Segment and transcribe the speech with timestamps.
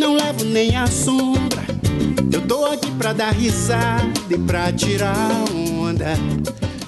[0.00, 1.60] não levo nem a sombra.
[2.32, 5.44] Eu tô aqui pra dar risada e pra tirar
[5.78, 6.06] onda.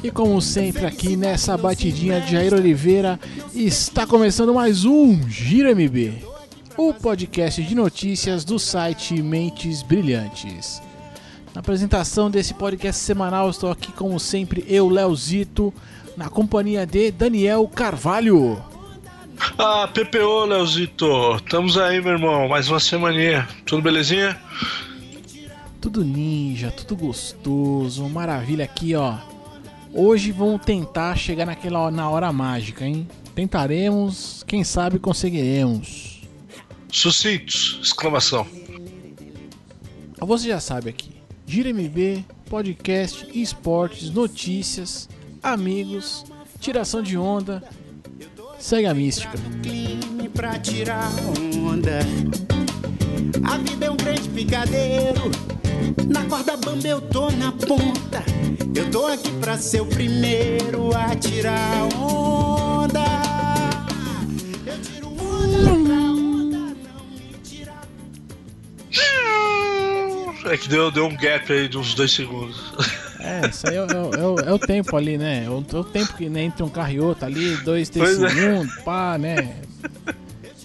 [0.02, 3.20] E como sempre aqui nessa batidinha de Jair Oliveira,
[3.54, 6.24] está começando mais um Giro MB,
[6.74, 10.80] o podcast de notícias do site Mentes Brilhantes.
[11.54, 15.72] Na apresentação desse podcast semanal, estou aqui como sempre eu, Leozito,
[16.16, 18.71] na companhia de Daniel Carvalho.
[19.58, 21.36] Ah, PPO, Leozito.
[21.36, 22.48] Estamos aí, meu irmão.
[22.48, 23.48] Mais uma semaninha.
[23.66, 24.40] Tudo belezinha?
[25.80, 29.16] Tudo ninja, tudo gostoso, maravilha aqui, ó.
[29.92, 33.08] Hoje vamos tentar chegar naquela na hora mágica, hein?
[33.34, 36.22] Tentaremos, quem sabe conseguiremos.
[36.90, 37.80] Sucintos!
[37.82, 38.46] Exclamação.
[40.20, 41.10] Você já sabe aqui.
[41.44, 45.08] Gira MB, podcast, esportes, notícias,
[45.42, 46.24] amigos,
[46.60, 47.62] tiração de onda.
[48.62, 49.36] Segue a mística.
[50.34, 51.10] Pra tirar
[51.58, 51.98] onda.
[53.42, 55.32] A vida é um grande picadeiro.
[56.06, 58.22] Na corda bamba eu tô na ponta.
[58.72, 63.04] Eu tô aqui pra ser o primeiro a tirar onda.
[64.64, 67.82] Eu tiro onda pra onda não me tirar.
[70.46, 72.72] É que deu, deu um gap aí de uns dois segundos.
[73.24, 75.44] É, isso aí é, o- é o- é o tempo ali, né?
[75.44, 78.16] É o, é o tempo que né, entre um carro e outro ali, dois, três
[78.18, 78.28] Pois é.
[78.34, 79.54] segundos, pá, né?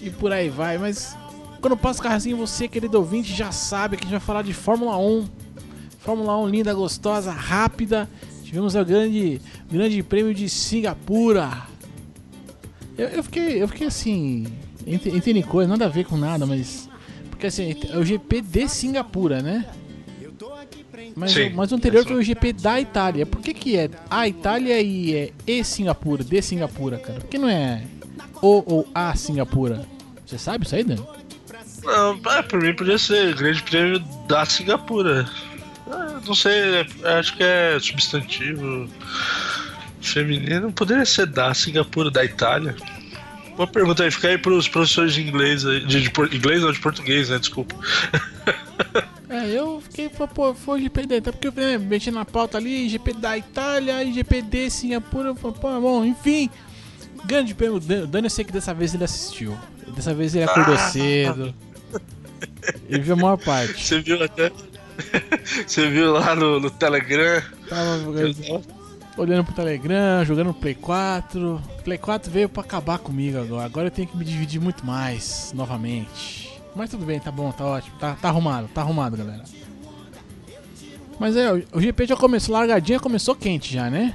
[0.02, 0.76] E por aí vai.
[0.78, 1.16] Mas
[1.60, 4.42] quando passa o carro assim, você, querido ouvinte, já sabe que a gente vai falar
[4.42, 5.28] de Fórmula 1.
[6.00, 8.08] Fórmula 1 linda, gostosa, rápida.
[8.44, 11.50] Tivemos o grande, grande prêmio de Singapura.
[12.96, 14.46] Eu, eu fiquei, eu fiquei assim,
[14.86, 16.88] entre coisa, nada a ver com nada, mas.
[17.30, 19.66] Porque assim, é o GP de Singapura, né?
[21.18, 21.48] Mas, Sim.
[21.48, 23.26] o, mas o anterior foi o GP da Itália.
[23.26, 27.20] Por que, que é a Itália e é e Singapura, de Singapura, cara?
[27.20, 27.82] Por que não é
[28.40, 29.84] o ou a Singapura?
[30.24, 30.96] Você sabe isso aí, Dan?
[31.82, 35.28] Não, é, por mim podia ser Grande Prêmio da Singapura.
[35.86, 36.86] É, não sei, é,
[37.18, 38.88] acho que é substantivo
[40.00, 40.72] feminino.
[40.72, 42.76] Poderia ser da Singapura, da Itália.
[43.56, 46.78] Uma pergunta aí, fica aí pros professores de inglês, de, de por- inglês ou de
[46.78, 47.38] português, né?
[47.38, 47.74] Desculpa.
[49.28, 52.24] É, eu fiquei, pô, pô, foi o GP da Itália, porque eu né, mexi na
[52.24, 56.48] pauta ali, GP da Itália GP de Singapura, pô, bom, enfim.
[57.26, 59.56] Grande prêmio, o Dani eu sei que dessa vez ele assistiu.
[59.94, 61.54] Dessa vez ele acordou cedo.
[62.88, 63.84] Ele viu a maior parte.
[63.84, 64.52] Você viu até.
[65.66, 67.42] Você viu lá no, no Telegram?
[67.68, 68.62] Tava
[69.16, 71.60] olhando pro Telegram, jogando Play 4.
[71.84, 73.66] Play 4 veio pra acabar comigo agora.
[73.66, 76.47] Agora eu tenho que me dividir muito mais, novamente.
[76.78, 77.98] Mas tudo bem, tá bom, tá ótimo.
[77.98, 79.42] Tá, tá arrumado, tá arrumado, galera.
[81.18, 84.14] Mas é, o- GP já começou, largadinha começou quente já, né?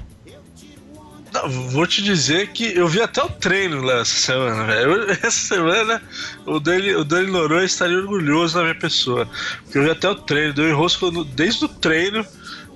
[1.33, 5.09] Não, vou te dizer que eu vi até o treino lá essa semana, velho.
[5.23, 6.01] Essa semana
[6.45, 9.27] o Dani, o Dani Noronha estaria orgulhoso da minha pessoa.
[9.63, 12.23] Porque eu vi até o treino, deu enrosco desde o treino,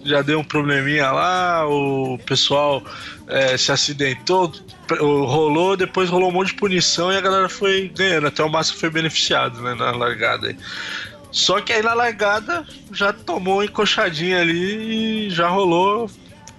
[0.03, 2.83] já deu um probleminha lá, o pessoal
[3.27, 4.53] é, se acidentou,
[4.99, 8.27] rolou, depois rolou um monte de punição e a galera foi ganhando.
[8.27, 10.57] Até o Massa foi beneficiado né, na largada aí.
[11.31, 16.09] Só que aí na largada já tomou uma encoxadinha ali e já rolou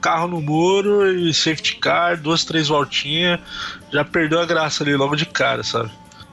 [0.01, 3.41] carro no muro e safety car, duas, três voltinhas,
[3.93, 5.91] já perdeu a graça ali logo de cara, sabe?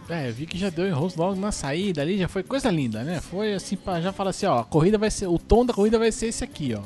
[0.07, 3.03] É, eu vi que já deu enrosco logo na saída ali, já foi coisa linda,
[3.03, 3.19] né?
[3.19, 5.97] Foi assim, pra já falar assim, ó, a corrida vai ser, o tom da corrida
[5.97, 6.81] vai ser esse aqui, ó.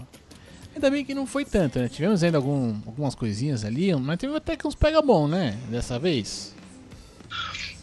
[0.73, 1.89] Ainda bem que não foi tanto, né?
[1.89, 5.57] Tivemos ainda algum, algumas coisinhas ali, mas teve até que uns pega bom, né?
[5.69, 6.55] Dessa vez.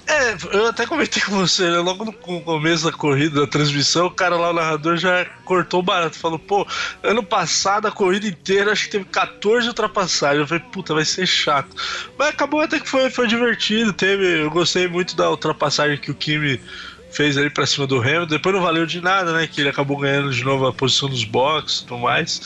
[0.08, 1.78] É, eu até comentei com você, né?
[1.78, 5.80] Logo no co- começo da corrida, da transmissão, o cara lá, o narrador, já cortou
[5.80, 6.16] o barato.
[6.16, 6.64] Falou, pô,
[7.02, 10.40] ano passado a corrida inteira acho que teve 14 ultrapassagens.
[10.42, 11.74] Eu falei, puta, vai ser chato.
[12.16, 13.92] Mas acabou até que foi, foi divertido.
[13.92, 16.60] Teve, eu gostei muito da ultrapassagem que o Kimi
[17.16, 18.26] fez ali pra cima do Hamilton.
[18.26, 19.46] Depois não valeu de nada, né?
[19.46, 22.42] Que ele acabou ganhando de novo a posição dos boxes e tudo mais.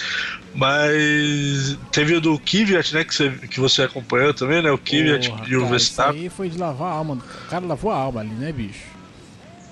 [0.55, 3.05] Mas teve o do Kvyat, né?
[3.05, 4.71] Que você, que você acompanhou também, né?
[4.71, 6.15] O Kvyat Porra, e o cara, Verstappen.
[6.15, 7.15] Isso aí foi de lavar a alma.
[7.15, 8.85] O cara lavou a alma ali, né, bicho?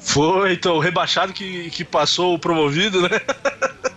[0.00, 3.10] Foi, então, o rebaixado que, que passou o promovido, né?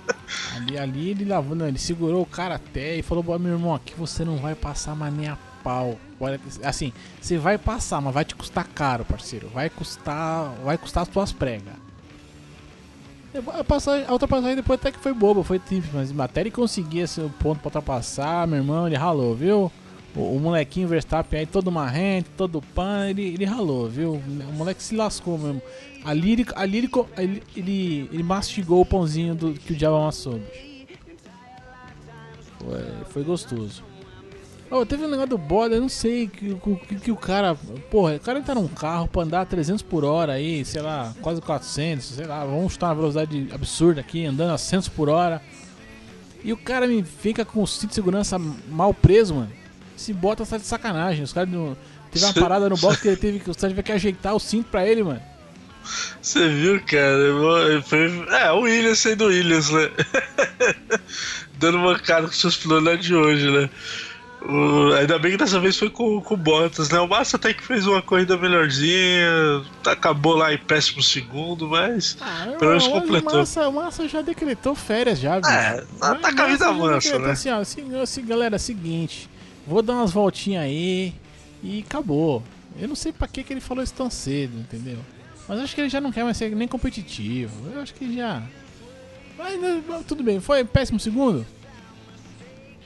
[0.54, 3.74] Ali, ali ele lavou, não, ele segurou o cara até e falou: "Bom, meu irmão,
[3.74, 5.98] aqui você não vai passar mais nem a pau.
[6.22, 9.50] Olha, assim, você vai passar, mas vai te custar caro, parceiro.
[9.50, 11.74] Vai custar, vai custar as tuas pregas.
[13.58, 17.00] A, passagem, a ultrapassagem depois até que foi boba, foi simples, mas até ele conseguir
[17.00, 19.72] esse ponto pra ultrapassar, meu irmão, ele ralou, viu?
[20.14, 24.16] O, o molequinho Verstappen aí, todo marrento, todo pan, ele, ele ralou, viu?
[24.16, 25.62] O moleque se lascou mesmo.
[26.04, 30.34] Ali ele, ali ele, ele, ele, ele mastigou o pãozinho do, que o diabo amassou,
[30.34, 30.72] bicho.
[32.60, 33.91] Foi, foi gostoso.
[34.74, 36.56] Oh, teve um negócio do Bottas, eu não sei que,
[36.88, 37.56] que, que o cara.
[37.90, 41.42] Porra, o cara tá num carro pra andar 300 por hora aí, sei lá, quase
[41.42, 45.42] 400, sei lá, vamos estar uma velocidade absurda aqui, andando a 100 por hora.
[46.42, 49.52] E o cara me fica com o cinto de segurança mal preso, mano.
[49.96, 51.24] Esse Bottas tá de sacanagem.
[51.24, 51.50] Os caras.
[52.10, 53.50] Teve uma parada no box que ele teve que.
[53.50, 55.22] Os caras tiveram que ajeitar o cinto pra ele, mano.
[56.22, 57.82] Você viu, cara?
[57.84, 59.90] Foi, é, o Williams sendo o Williams, né?
[61.60, 63.70] Dando uma cara com seus planos de hoje, né?
[64.42, 67.00] O, ainda bem que dessa vez foi com, com o Bottas, né?
[67.00, 72.48] O Massa até que fez uma corrida melhorzinha, acabou lá em péssimo segundo, mas Ah,
[72.58, 73.40] pelo menos o completou.
[73.40, 75.52] Massa, o Massa já decretou férias já, bicho.
[75.52, 77.32] É, tá- com a vida mansa, né?
[77.32, 79.30] Assim, ó, assim, assim, galera, é seguinte,
[79.68, 81.14] vou dar umas voltinhas aí
[81.64, 82.42] e acabou.
[82.80, 84.98] Eu não sei pra que, que ele falou isso tão cedo, entendeu?
[85.48, 87.54] Mas acho que ele já não quer mais ser nem competitivo.
[87.74, 88.42] Eu acho que já.
[89.38, 91.46] Mas né, tudo bem, foi péssimo segundo?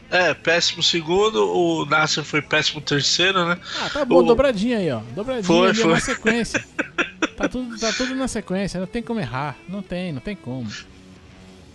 [0.10, 3.57] É, péssimo segundo, o Nasser foi péssimo terceiro, né?
[3.81, 5.00] Ah, tá bom, O- dobradinha aí, ó.
[5.16, 5.94] Dobradinha Foi, foi.
[5.94, 6.63] na sequência.
[7.36, 9.57] tá, tudo, tá tudo na sequência, não tem como errar.
[9.68, 10.69] Não tem, não tem como.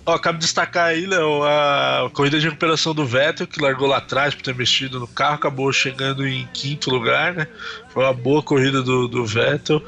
[0.07, 4.35] Ó, cabe destacar aí, Léo, a corrida de recuperação do Vettel, que largou lá atrás
[4.35, 7.47] por ter mexido no carro, acabou chegando em quinto lugar, né?
[7.93, 9.83] Foi uma boa corrida do, do Vettel.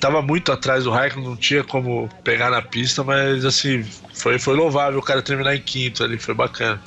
[0.00, 3.84] Tava muito atrás do Raikkonen, não tinha como pegar na pista, mas assim,
[4.14, 6.80] foi, foi louvável o cara terminar em quinto ali, foi bacana.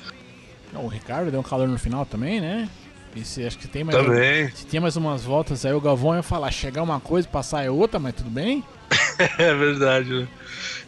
[0.77, 2.69] O Ricardo deu um calor no final também, né?
[3.15, 4.50] E se, acho que tem mais, Também.
[4.51, 7.69] se tinha mais umas voltas aí, o Galvão ia falar, chegar uma coisa, passar é
[7.71, 8.63] outra, mas tudo bem.
[9.39, 10.27] É verdade, né?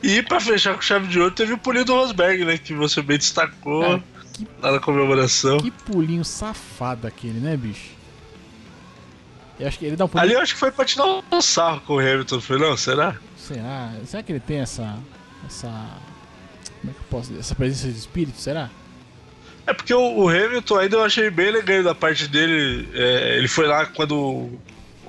[0.04, 2.60] E pra fechar com chave de ouro, teve o pulinho do Rosberg, né?
[2.60, 4.04] Que você bem destacou Cara,
[4.34, 5.58] que, lá na comemoração.
[5.58, 7.90] que pulinho safado aquele, né, bicho?
[9.60, 10.24] Eu acho que ele dá um pulinho.
[10.26, 12.78] Ali eu acho que foi pra tirar um sarro com o Hamilton, foi não?
[12.78, 13.16] Será?
[13.36, 13.94] Será?
[14.06, 14.96] Será que ele tem essa.
[15.48, 15.68] Essa.
[16.82, 17.40] Como é que eu posso dizer?
[17.40, 18.70] Essa presença de espírito, será?
[19.70, 22.90] É porque o, o Hamilton ainda eu achei bem legal da parte dele.
[22.92, 24.60] é, ele foi lá quando o,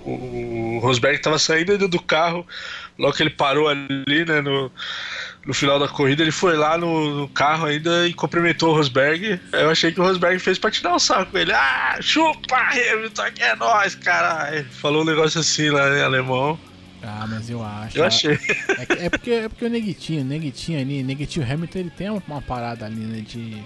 [0.04, 2.46] o Rosberg tava saindo do carro,
[2.98, 4.70] logo que ele parou ali, né, no,
[5.46, 9.40] no final da corrida, ele foi lá no, no carro ainda e cumprimentou o Rosberg.
[9.50, 11.52] Eu achei que o Rosberg fez pra tirar um saco com ele.
[11.52, 14.66] Ah, chupa, Hamilton, aqui é nóis, caralho.
[14.72, 16.58] Falou um negócio assim lá em alemão.
[17.02, 17.96] Ah, mas eu acho.
[17.96, 18.38] Eu achei.
[18.90, 22.22] É, é porque, é porque o Neguitinho, o Neguitinho ali, Neguitinho Hamilton, ele tem uma,
[22.28, 23.22] uma parada ali, né?
[23.22, 23.62] De.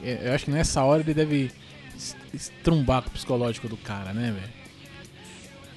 [0.00, 1.50] Eu acho, que- nessa hora ele deve
[1.96, 4.52] es- estrumbar com o psicológico do cara, né, velho?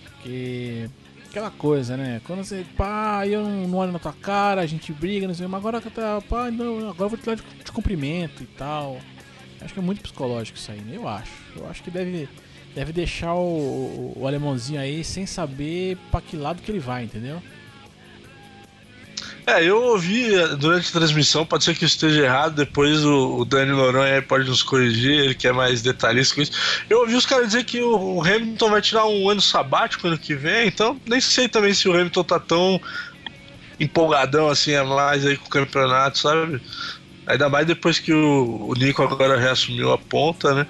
[0.03, 0.89] Porque.
[1.29, 2.21] Aquela coisa, né?
[2.25, 2.63] Quando você.
[2.77, 5.81] Pá, eu não, não olho na tua cara, a gente briga, não sei, mas agora
[5.81, 6.21] que tá.
[6.21, 8.99] Pá, não, agora eu vou te dar de, de cumprimento e tal.
[9.59, 10.95] Acho que é muito psicológico isso aí, né?
[10.95, 11.31] Eu acho.
[11.55, 12.29] Eu acho que deve.
[12.75, 17.03] Deve deixar o, o, o alemãozinho aí sem saber pra que lado que ele vai,
[17.03, 17.41] entendeu?
[19.45, 23.45] É, eu ouvi durante a transmissão, pode ser que eu esteja errado, depois o, o
[23.45, 26.53] Dani Noronha pode nos corrigir, ele que é mais detalhista com isso.
[26.89, 30.17] Eu ouvi os caras dizer que o, o Hamilton vai tirar um ano sabático ano
[30.17, 32.79] que vem, então nem sei também se o Hamilton tá tão
[33.77, 36.61] empolgadão assim a mais aí com o campeonato, sabe?
[37.27, 40.67] Ainda mais depois que o, o Nico agora reassumiu a ponta, né?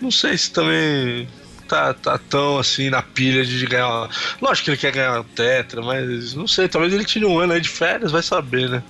[0.00, 1.28] Não sei se também
[1.74, 3.88] tá, tá tão assim na pilha de ganhar.
[3.88, 4.10] Uma...
[4.40, 7.52] Lógico que ele quer ganhar uma tetra, mas não sei, talvez ele tire um ano
[7.52, 8.82] aí de férias, vai saber, né?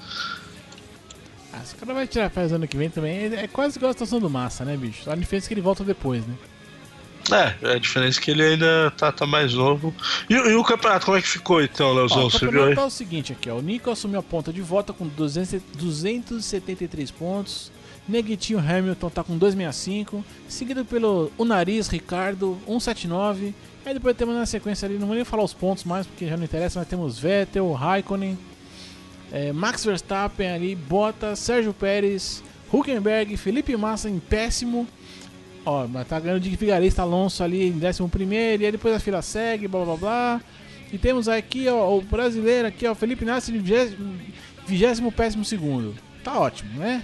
[1.53, 3.91] Ah, se o cara vai tirar férias ano que vem também, é é quase igual
[3.91, 5.11] a situação do Massa, né, bicho?
[5.11, 6.35] A diferença é que ele volta depois, né?
[7.31, 9.95] É, a diferença é que ele ainda tá, tá mais novo.
[10.29, 12.27] E, e o campeonato, como é que ficou então, Ó, Leozão?
[12.27, 12.77] o Você viu campeonato aí?
[12.77, 13.55] tá o seguinte aqui, ó.
[13.57, 17.73] O Nico assumiu a ponta de volta com 200, 273 pontos.
[18.09, 20.25] Neguitinho Hamilton tá com 265.
[20.49, 23.55] Seguido pelo O Nariz Ricardo, 179.
[23.87, 26.37] Aí depois temos na sequência ali, não vou nem falar os pontos mais porque já
[26.37, 28.39] não interessa, mas temos Vettel, Raikkonen,
[29.31, 32.43] eh, Max Verstappen ali, Bottas, Sérgio Pérez,
[32.73, 34.89] Huckenberg, Felipe Massa em péssimo.
[35.67, 39.01] Ó, mas tá ganhando de Vigarista Alonso ali em 11 primeiro, e aí depois a
[39.01, 40.41] fila segue, blá blá blá.
[40.93, 45.95] E temos aqui ó, o brasileiro aqui, ó, Felipe Nasser em 20 péssimo segundo.
[46.23, 47.03] Tá ótimo, né?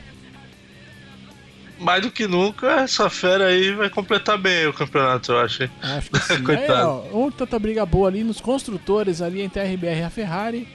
[1.80, 5.68] Mais do que nunca, essa fera aí vai completar bem o campeonato, eu acho.
[5.80, 6.34] Acho que sim.
[6.34, 6.88] aí, Coitado.
[6.88, 10.68] ó, outra tanta briga boa ali nos construtores ali entre a RBR e a Ferrari.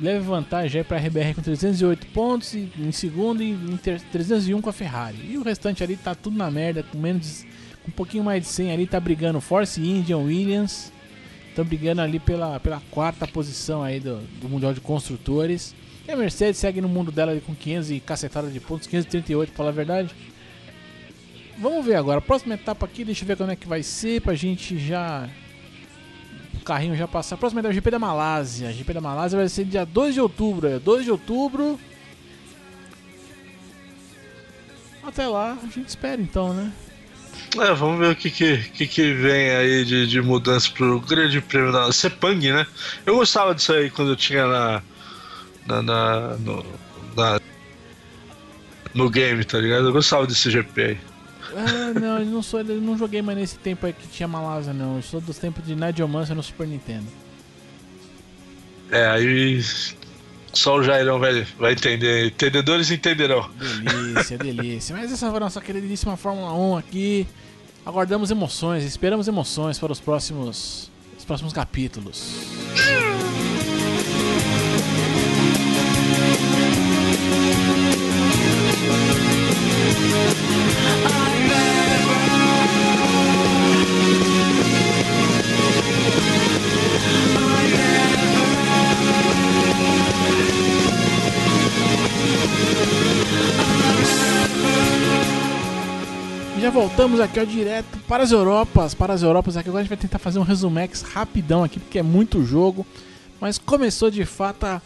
[0.00, 4.60] Leve vantagem aí pra RBR com 308 pontos e, em segundo e em ter- 301
[4.60, 5.16] com a Ferrari.
[5.28, 7.44] E o restante ali tá tudo na merda, com menos
[7.82, 10.92] com um pouquinho mais de 100 ali tá brigando Force Indian Williams.
[11.48, 15.74] Estão brigando ali pela, pela quarta posição aí do, do Mundial de Construtores.
[16.06, 19.56] E a Mercedes segue no mundo dela com 500 e cacetada de pontos, 538 pra
[19.56, 20.14] falar a verdade.
[21.58, 24.20] Vamos ver agora, a próxima etapa aqui, deixa eu ver quando é que vai ser
[24.20, 25.28] pra gente já.
[26.54, 27.34] O carrinho já passar.
[27.34, 28.72] A próxima etapa é o GP da Malásia.
[28.72, 30.68] GP da Malásia vai ser dia 2 de outubro.
[30.68, 31.78] É 2 de outubro.
[35.02, 36.72] Até lá, a gente espera então, né?
[37.58, 41.40] É, vamos ver o que, que, que, que vem aí de, de mudança pro grande
[41.40, 42.66] prêmio da Sepang, né?
[43.04, 44.82] Eu gostava disso aí quando eu tinha na.
[45.66, 46.64] Na, na no,
[47.16, 47.40] na,
[48.94, 49.86] no game, tá ligado?
[49.86, 50.98] Eu gostava desse GP aí.
[51.54, 54.72] Ah, não, eu não, sou, eu não joguei mais nesse tempo aí que tinha Malásia,
[54.72, 54.96] não.
[54.96, 57.06] Eu sou dos tempos de Nadiomancer no Super Nintendo.
[58.90, 59.60] É, aí
[60.52, 62.26] só o Jairão vai, vai entender.
[62.26, 63.48] Entendedores entenderão.
[63.82, 64.96] Delícia, delícia.
[64.96, 67.26] Mas essa foi a nossa queridíssima Fórmula 1 aqui.
[67.84, 72.34] Aguardamos emoções, esperamos emoções para os próximos, os próximos capítulos.
[96.66, 99.68] Já voltamos aqui ó, direto para as Europas, para as Europas aqui.
[99.68, 102.84] Agora a gente vai tentar fazer um resumex rapidão aqui, porque é muito jogo.
[103.40, 104.82] Mas começou de fato a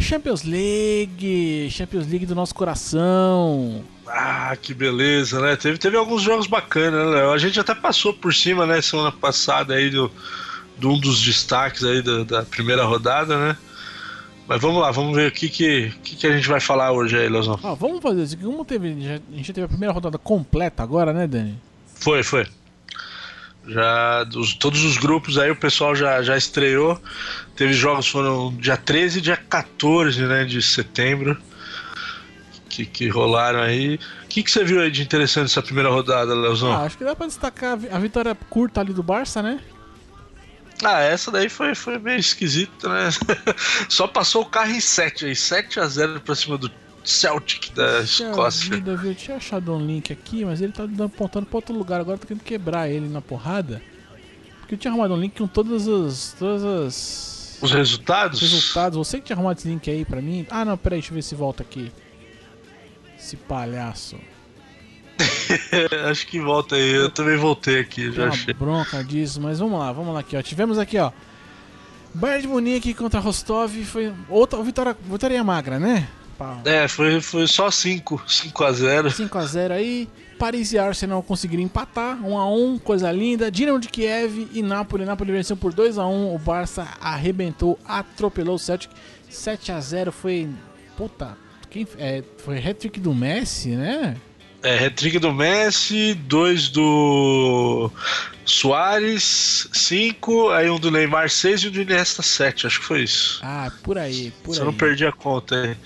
[0.00, 3.84] Champions League, Champions League do nosso coração.
[4.04, 5.54] Ah, que beleza, né?
[5.54, 7.32] Teve, teve alguns jogos bacanas, né?
[7.32, 10.10] A gente até passou por cima, né, semana passada aí do,
[10.76, 13.56] de um dos destaques aí da primeira rodada, né?
[14.46, 17.16] Mas vamos lá, vamos ver o que, que, que, que a gente vai falar hoje
[17.16, 17.58] aí, Leozão.
[17.62, 18.36] Ah, vamos fazer isso.
[18.38, 21.58] Como teve, a gente teve a primeira rodada completa agora, né, Dani?
[21.94, 22.46] Foi, foi.
[23.66, 27.00] Já dos, todos os grupos aí o pessoal já, já estreou.
[27.54, 31.38] Teve jogos foram dia 13 e dia 14 né, de setembro
[32.72, 33.98] que, que rolaram aí.
[34.24, 36.72] O que, que você viu aí de interessante nessa primeira rodada, Leozão?
[36.72, 39.60] Ah, acho que dá pra destacar a vitória curta ali do Barça, né?
[40.82, 43.10] Ah, essa daí foi, foi meio esquisita, né?
[43.88, 46.70] Só passou o carro em 7 aí, 7 a 0 pra cima do
[47.04, 48.74] Celtic da Escócia.
[48.74, 49.00] Vida?
[49.02, 52.00] Eu tinha achado um link aqui, mas ele tá apontando pra outro lugar.
[52.00, 53.82] Agora eu tô querendo quebrar ele na porrada.
[54.60, 56.34] Porque eu tinha arrumado um link com todas as.
[56.38, 57.58] Todas as.
[57.60, 58.42] Os resultados?
[58.42, 58.98] Os resultados.
[58.98, 60.46] Você que tinha arrumado esse link aí pra mim.
[60.50, 61.92] Ah, não, peraí, deixa eu ver se volta aqui.
[63.16, 64.16] Esse palhaço.
[66.10, 68.54] Acho que volta aí, eu também voltei aqui, já Tem achei.
[68.54, 70.42] uma bronca disso, mas vamos lá, vamos lá aqui, ó.
[70.42, 71.10] Tivemos aqui, ó.
[72.14, 76.08] Bayern de Munique contra Rostov, foi outra vitória, vitória magra, né?
[76.64, 80.08] É, foi, foi só 5, 5 a 0 5x0 aí.
[80.38, 83.50] Paris e Arsenal conseguiram empatar, 1x1, coisa linda.
[83.50, 85.04] Dinamo de Kiev e Napoli.
[85.04, 86.34] Napoli venceu por 2x1.
[86.34, 88.90] O Barça arrebentou, atropelou o Celtic.
[89.30, 90.48] 7x0 foi.
[90.96, 91.36] Puta,
[91.70, 94.16] quem, é, foi hat-trick do Messi, né?
[94.62, 97.90] É, hat-trick do Messi, dois do
[98.44, 103.02] Soares, 5, aí um do Neymar 6 e um do Iniesta 7, acho que foi
[103.02, 103.40] isso.
[103.42, 104.66] Ah, por aí, por Se aí.
[104.66, 105.76] não perdi a conta aí.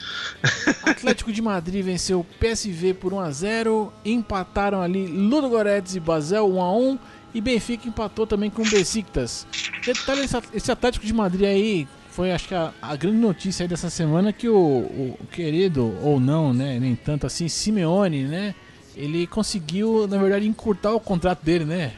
[0.90, 3.90] Atlético de Madrid venceu o PSV por 1x0.
[4.04, 6.98] Empataram ali Ludogorets e Basel 1x1.
[7.34, 9.46] E Benfica empatou também com o Besiktas.
[9.84, 13.90] Detalhe, esse- Atlético de Madrid aí foi, acho que, a, a grande notícia aí dessa
[13.90, 18.54] semana que o- o querido, ou não, né, nem tanto assim, Simeone, né,
[18.96, 21.92] ele conseguiu, na verdade, encurtar o contrato dele, né?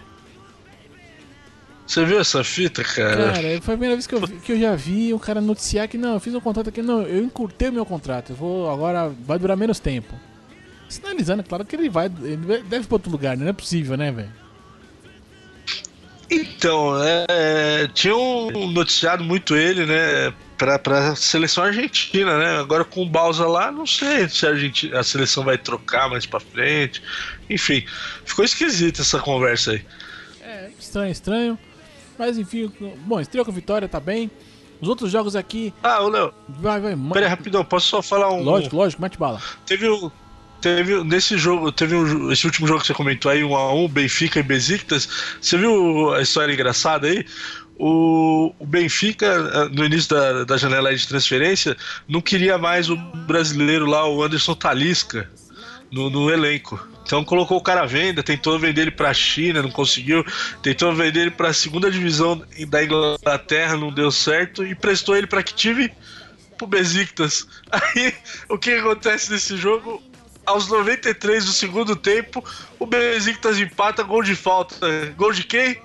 [1.87, 3.33] Você viu essa fita, cara?
[3.33, 5.89] Cara, foi a primeira vez que eu, vi- que eu já vi um cara noticiar
[5.89, 8.71] que não, eu fiz um contrato aqui, não, eu encurtei o meu contrato, eu vou
[8.71, 10.13] agora, vai durar menos tempo.
[10.89, 13.45] Sinalizando, claro que ele vai, ele deve ir pra outro lugar, né?
[13.45, 14.29] não é possível, né, velho?
[16.31, 22.59] Então, é, tinha um noticiado muito ele, né, pra, pra seleção argentina, né?
[22.59, 26.27] Agora com o Balsa lá, não sei se a, Argentina, a seleção vai trocar mais
[26.27, 27.01] pra frente.
[27.49, 27.85] Enfim,
[28.25, 29.85] ficou esquisita essa conversa aí.
[30.43, 31.59] É, estranho, estranho.
[32.19, 32.71] Mas enfim,
[33.07, 34.29] bom, estreou com vitória, tá bem.
[34.81, 38.43] Os outros jogos aqui, Ah, ô Léo, vai, vai, pera rapidão, posso só falar um.
[38.43, 39.41] Lógico, lógico, mete bala.
[39.65, 40.11] Teve um.
[40.61, 43.87] Teve, nesse jogo, teve um, esse último jogo que você comentou aí, um a um,
[43.87, 45.09] Benfica e Besiktas.
[45.41, 47.25] Você viu a história engraçada aí?
[47.79, 51.77] O, o Benfica, eh, no início da, da janela de transferência,
[52.09, 55.31] não queria mais o brasileiro lá, o Anderson Talisca,
[55.91, 56.79] no, no elenco.
[57.09, 60.23] Então colocou o cara à venda, tentou vender ele pra China, não conseguiu.
[60.63, 64.63] Tentou vender ele pra segunda divisão da Inglaterra, não deu certo.
[64.63, 65.91] E prestou ele pra que time?
[66.59, 67.49] Pro Besiktas.
[67.73, 68.13] Aí,
[68.49, 70.03] o que acontece nesse jogo?
[70.45, 72.45] Aos 93 do segundo tempo,
[72.79, 74.77] o Besiktas empata, gol de falta.
[75.17, 75.81] Gol de quem?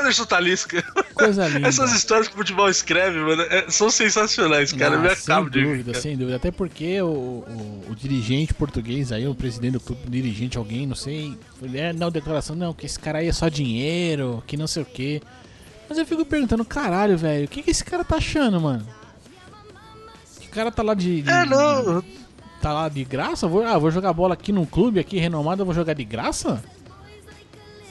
[0.00, 0.82] Anderson Talisca.
[1.14, 1.68] Coisa linda.
[1.68, 4.96] Essas histórias que o futebol escreve, mano, é- são sensacionais, cara.
[4.96, 6.02] Ah, Me sem acabo de rir, dúvida, cara.
[6.02, 6.36] sem dúvida.
[6.36, 10.96] Até porque o, o, o dirigente português aí, o presidente do clube, dirigente, alguém, não
[10.96, 14.66] sei, ele é, não, declaração, não, que esse cara aí é só dinheiro, que não
[14.66, 15.22] sei o quê.
[15.88, 18.86] Mas eu fico perguntando, caralho, velho, o que, que esse cara tá achando, mano?
[20.40, 21.22] Que cara tá lá de.
[21.22, 22.02] de- É, não.
[22.60, 23.46] Tá lá de graça?
[23.46, 26.64] Vou, ah, vou jogar bola aqui num clube aqui renomado, eu vou jogar de graça?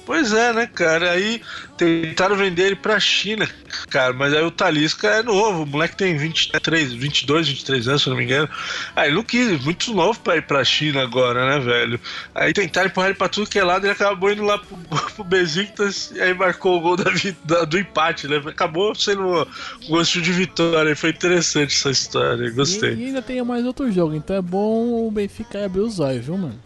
[0.05, 1.12] Pois é, né, cara?
[1.12, 1.41] Aí
[1.77, 3.50] tentaram vender ele pra China,
[3.89, 8.10] cara, mas aí o Talisca é novo, o moleque tem 23, 22, 23 anos, se
[8.10, 8.50] não me engano.
[8.95, 12.00] Aí ele não quis, muito novo pra ir pra China agora, né, velho?
[12.36, 14.77] Aí tentaram empurrar ele pra tudo que é lado ele acabou indo lá pro,
[15.15, 17.05] pro Besiktas e aí marcou o gol da,
[17.45, 18.41] da, do empate, né?
[18.45, 22.93] Acabou sendo um gosto de vitória, foi interessante essa história, gostei.
[22.93, 26.25] E, e ainda tem mais outro jogo, então é bom o Benfica abrir os olhos,
[26.25, 26.60] viu, mano?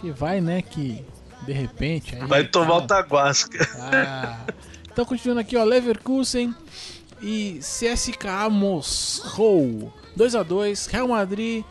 [0.00, 1.04] Que vai, né, que
[1.48, 2.14] de repente.
[2.14, 3.66] Aí, Vai tomar o Taguasca.
[3.80, 4.44] Ah.
[4.92, 5.64] Então, continuando aqui, ó.
[5.64, 6.54] Leverkusen
[7.22, 9.92] e CSKA Moscou.
[10.16, 10.90] 2x2.
[10.90, 11.64] Real Madrid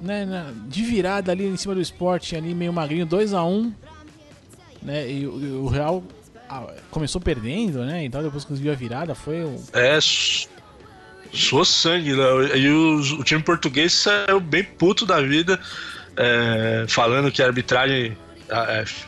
[0.00, 3.06] né, de virada ali em cima do esporte, ali meio magrinho.
[3.06, 3.72] 2x1.
[4.80, 6.02] Né, e, o Real
[6.48, 8.04] ah, começou perdendo, né?
[8.04, 9.14] Então depois conseguiu a virada.
[9.14, 9.60] Foi o.
[9.72, 9.98] É.
[11.32, 12.56] Sou sangue, né?
[12.56, 15.60] E o, o time português saiu bem puto da vida.
[16.16, 18.16] É, falando que a arbitragem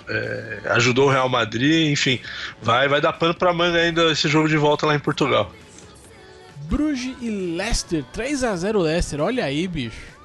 [0.08, 2.20] é, ajudou o Real Madrid, enfim,
[2.60, 5.52] vai, vai dar pano pra manga ainda esse jogo de volta lá em Portugal.
[6.68, 10.16] Bruges e Leicester, 3 a 0 Leicester, olha aí, bicho.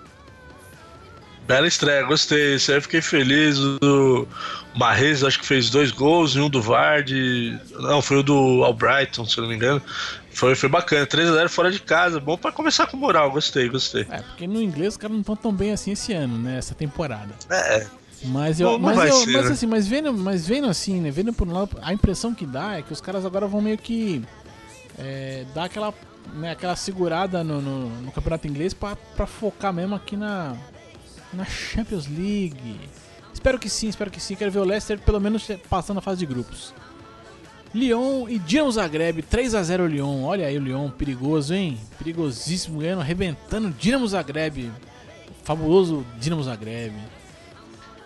[1.48, 2.56] Bela estreia, gostei.
[2.56, 3.58] Isso aí eu fiquei feliz.
[3.60, 4.28] O
[4.76, 7.12] Marrez acho que fez dois gols e um do Vard.
[7.72, 9.82] Não, foi o do Albrighton, se não me engano.
[10.34, 12.20] Foi, foi bacana, 3x0 fora de casa.
[12.20, 14.08] Bom para começar com moral, gostei, gostei.
[14.10, 16.58] É, porque no inglês os caras não estão tão bem assim esse ano, né?
[16.58, 17.34] Essa temporada.
[17.50, 17.86] É,
[18.26, 19.52] mas eu, mas, eu ser, mas né?
[19.52, 21.10] assim, mas vendo, mas vendo assim, né?
[21.10, 23.78] Vendo por um lado, a impressão que dá é que os caras agora vão meio
[23.78, 24.24] que
[24.98, 25.94] é, dar aquela,
[26.34, 30.56] né, aquela segurada no, no, no campeonato inglês para focar mesmo aqui na,
[31.34, 32.80] na Champions League.
[33.34, 34.36] Espero que sim, espero que sim.
[34.36, 36.74] Quero ver o Leicester pelo menos passando a fase de grupos.
[37.74, 40.24] Lyon e Dinamo Zagreb, 3 a 0 Lyon.
[40.24, 41.80] Olha aí o Lyon, perigoso, hein?
[41.98, 44.70] Perigosíssimo, ganhando, arrebentando Dinamo Zagreb.
[45.44, 46.94] Fabuloso Dinamo Zagreb.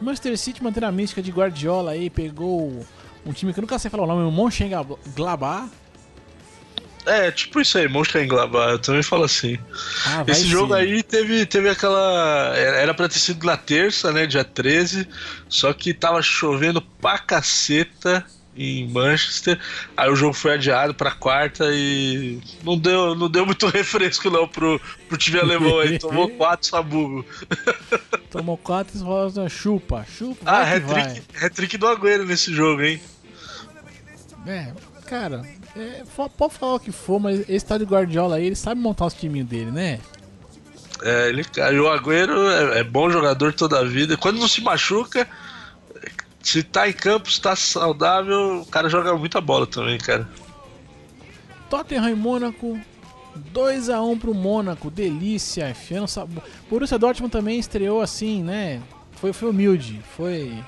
[0.02, 2.86] Manchester City mantendo a mística de Guardiola aí, pegou
[3.26, 5.70] um time que eu nunca sei falar o nome, o Mönchengladbach.
[7.06, 9.58] É, tipo isso aí, Mönchengladbach, eu também falo assim.
[10.08, 12.54] Ah, Esse jogo aí teve, teve aquela...
[12.56, 15.08] Era pra ter sido na terça, né, dia 13,
[15.48, 19.60] só que tava chovendo pra caceta em Manchester.
[19.96, 24.48] Aí o jogo foi adiado para quarta e não deu, não deu muito refresco não
[24.48, 26.00] pro, pro time alemão aí.
[26.00, 27.26] Tomou quatro sabugo.
[28.32, 30.42] Tomou quatro e chupa, chupa.
[30.46, 30.64] Ah,
[31.42, 33.02] hat-trick do Agüero nesse jogo, hein?
[34.48, 34.72] É,
[35.06, 35.42] cara,
[35.76, 36.04] é,
[36.38, 39.14] pode falar o que for, mas esse tal de Guardiola aí, ele sabe montar os
[39.14, 40.00] timinhos dele, né?
[41.02, 41.44] É, ele,
[41.80, 44.16] o Agüero é, é bom jogador toda a vida.
[44.16, 45.28] Quando não se machuca,
[46.46, 50.30] se tá em campo, se tá saudável, o cara joga muita bola também, cara.
[51.72, 52.80] Tottenham e Mônaco,
[53.52, 56.44] 2x1 pro Mônaco, delícia, enfiando sabor.
[56.70, 58.80] Borussia Dortmund também estreou assim, né?
[59.14, 60.64] Foi, foi humilde, foi.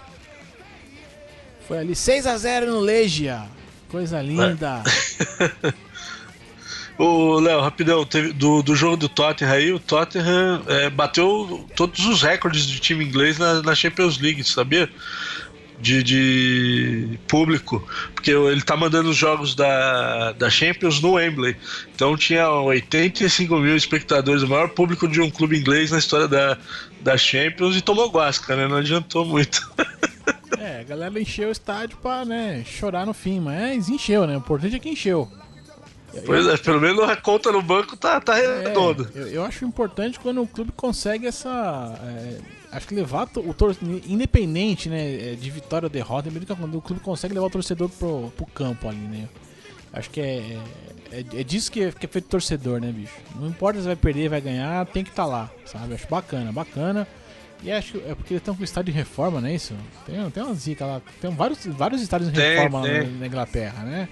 [1.68, 3.44] Foi ali 6x0 no Legia,
[3.88, 4.82] coisa linda.
[6.98, 12.04] Ô, Léo, rapidão, teve, do, do jogo do Tottenham aí, o Tottenham é, bateu todos
[12.08, 14.90] os recordes de time inglês na, na Champions League, sabia?
[15.80, 21.56] De, de, público, porque ele tá mandando os jogos da, da Champions no Wembley.
[21.96, 26.58] Então tinha 85 mil espectadores, o maior público de um clube inglês na história da,
[27.02, 28.68] da Champions e tomou guasca, né?
[28.68, 29.72] Não adiantou muito.
[30.58, 34.36] é, a galera encheu o estádio pra né, chorar no fim, mas encheu, né?
[34.36, 35.32] O importante é que encheu.
[36.26, 39.12] Pois é, pelo menos a conta no banco tá, tá redonda.
[39.14, 42.00] É, eu, eu, acho importante quando o clube consegue essa.
[42.02, 42.40] É,
[42.78, 46.82] acho que levar o torcedor, independente né, é, de vitória ou derrota, mesmo quando o
[46.82, 49.28] clube consegue levar o torcedor pro, pro campo ali, né?
[49.92, 50.60] Acho que é,
[51.12, 53.16] é, é disso que é, que é feito torcedor, né, bicho?
[53.36, 55.96] Não importa se vai perder, vai ganhar, tem que estar tá lá, sabe?
[55.96, 57.08] Acho bacana, bacana.
[57.64, 59.74] E acho que é porque eles estão com o estádio de reforma, não é isso?
[60.06, 61.02] Tem, tem uma zica lá.
[61.20, 63.04] Tem vários, vários estádios de reforma tem.
[63.04, 64.08] Na, na Inglaterra, né?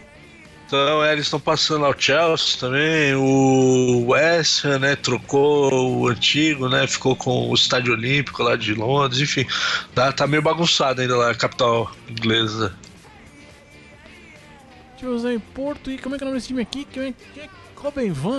[0.65, 3.13] Então, é, eles estão passando ao Chelsea também.
[3.15, 8.73] O West Ham, né, trocou o antigo, né, ficou com o Estádio Olímpico lá de
[8.73, 9.21] Londres.
[9.21, 9.45] Enfim,
[9.93, 12.75] tá, tá meio bagunçado ainda lá, a capital inglesa.
[14.91, 15.91] Deixa eu usar em Porto.
[15.91, 16.85] E como é que é o nome desse time aqui?
[16.85, 17.49] Que é, que é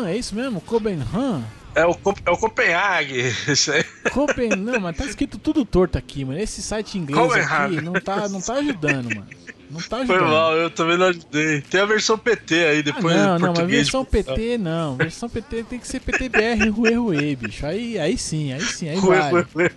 [0.09, 0.61] é isso mesmo?
[0.61, 1.45] Copenhagen?
[1.77, 3.85] É o, é o Copenhague, isso aí.
[4.11, 4.49] Copen...
[4.49, 6.41] Não, mas tá escrito tudo torto aqui, mano.
[6.41, 9.29] Esse site inglês aqui não tá, não tá ajudando, mano.
[9.77, 10.19] Não tá ajudando.
[10.19, 11.61] Foi mal, eu também não ajudei.
[11.63, 14.97] Tem a versão PT aí, depois ah, Não, não, mas versão PT não.
[14.97, 17.67] Versão PT tem que ser PTBR Rue Rue, bicho.
[17.67, 19.47] Aí, aí sim, aí sim, aí Rue, vale.
[19.55, 19.71] Rue,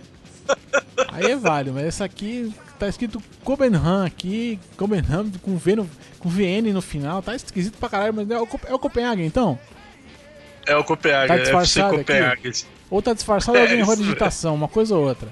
[1.12, 6.28] Aí é válido, mas essa aqui tá escrito Copenhagen aqui, Copenhagen com, v no, com
[6.28, 9.58] VN no final, tá esquisito pra caralho, mas é o, é o Copenhagen então?
[10.66, 12.52] É o Copenhagen, tá disfarçado é Copenhagen.
[12.90, 15.28] Ou tá disfarçado ou alguém errou a digitação, uma coisa ou outra.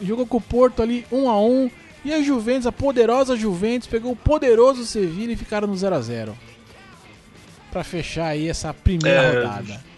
[0.00, 1.70] Jogou com o Porto ali, 1 um a 1 um,
[2.04, 6.00] E a Juventus, a poderosa Juventus, pegou o poderoso Sevilla e ficaram no 0 a
[6.00, 6.36] 0
[7.72, 9.42] Pra fechar aí essa primeira É.
[9.42, 9.94] rodada.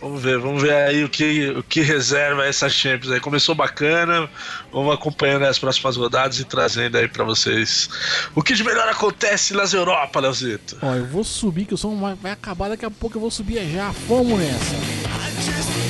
[0.00, 3.18] Vamos ver, vamos ver aí o que, o que reserva essa Champions aí.
[3.18, 4.30] Começou bacana,
[4.72, 7.90] vamos acompanhando as próximas rodadas e trazendo aí pra vocês
[8.32, 10.78] o que de melhor acontece nas Europa, Leozito.
[10.80, 13.30] Ó, eu vou subir, que o som vai vai acabar daqui a pouco, eu vou
[13.30, 13.90] subir já.
[14.06, 15.87] Vamos nessa.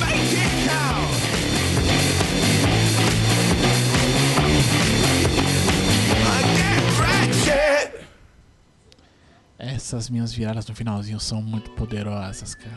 [9.61, 12.75] Essas minhas viradas no finalzinho são muito poderosas, cara.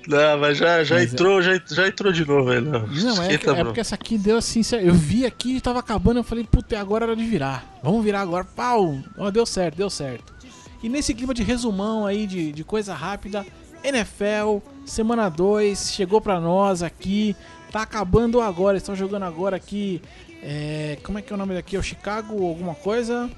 [0.07, 2.87] Não, mas já, já Mas é- entrou, já, já entrou de novo aí, não.
[2.87, 4.61] Não, é, Esquenta, é porque essa aqui deu assim.
[4.81, 6.17] Eu vi aqui e tava acabando.
[6.17, 7.63] Eu falei, puta, agora era de virar.
[7.83, 8.43] Vamos virar agora.
[8.43, 8.97] Pau!
[9.17, 10.33] Ó, deu certo, deu certo.
[10.81, 13.45] E nesse clima de resumão aí, de, de coisa rápida,
[13.83, 17.35] NFL, semana 2, chegou pra nós aqui.
[17.71, 18.77] Tá acabando agora.
[18.77, 20.01] Estão jogando agora aqui.
[20.41, 21.75] é, como é que é o nome daqui?
[21.75, 23.29] É o Chicago alguma coisa?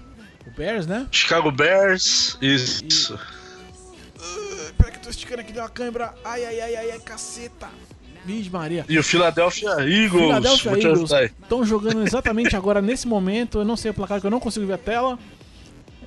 [0.47, 1.05] O Bears, né?
[1.11, 3.19] Chicago Bears, isso.
[4.77, 6.13] Peraí que eu tô esticando aqui, deu uma câimbra.
[6.23, 7.67] Ai, ai, ai, ai, ai, caceta.
[8.25, 8.85] Vixe, Maria.
[8.87, 10.11] E o Philadelphia Eagles.
[10.11, 13.59] Philadelphia Eagles estão jogando exatamente agora nesse momento.
[13.59, 15.19] Eu não sei o placar que eu não consigo ver a tela.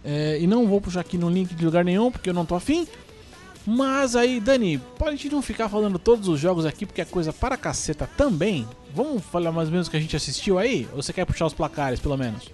[0.02, 2.54] É, e não vou puxar aqui no link de lugar nenhum porque eu não tô
[2.54, 2.88] afim.
[3.66, 7.58] Mas aí, Dani, pode não ficar falando todos os jogos aqui porque é coisa para
[7.58, 8.66] caceta também.
[8.94, 10.88] Vamos falar mais ou menos o que a gente assistiu aí?
[10.92, 12.50] Ou você quer puxar os placares, pelo menos?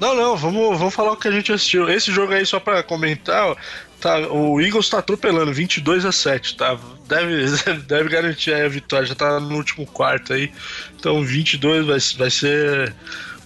[0.00, 1.88] Não, não, vamos, vamos falar o que a gente assistiu.
[1.88, 3.56] Esse jogo aí, só pra comentar,
[4.00, 6.78] tá, o Eagles tá atropelando 22 a 7, tá?
[7.08, 7.46] Deve,
[7.86, 10.52] deve garantir a vitória, já tá no último quarto aí.
[10.98, 12.94] Então 22 vai, vai ser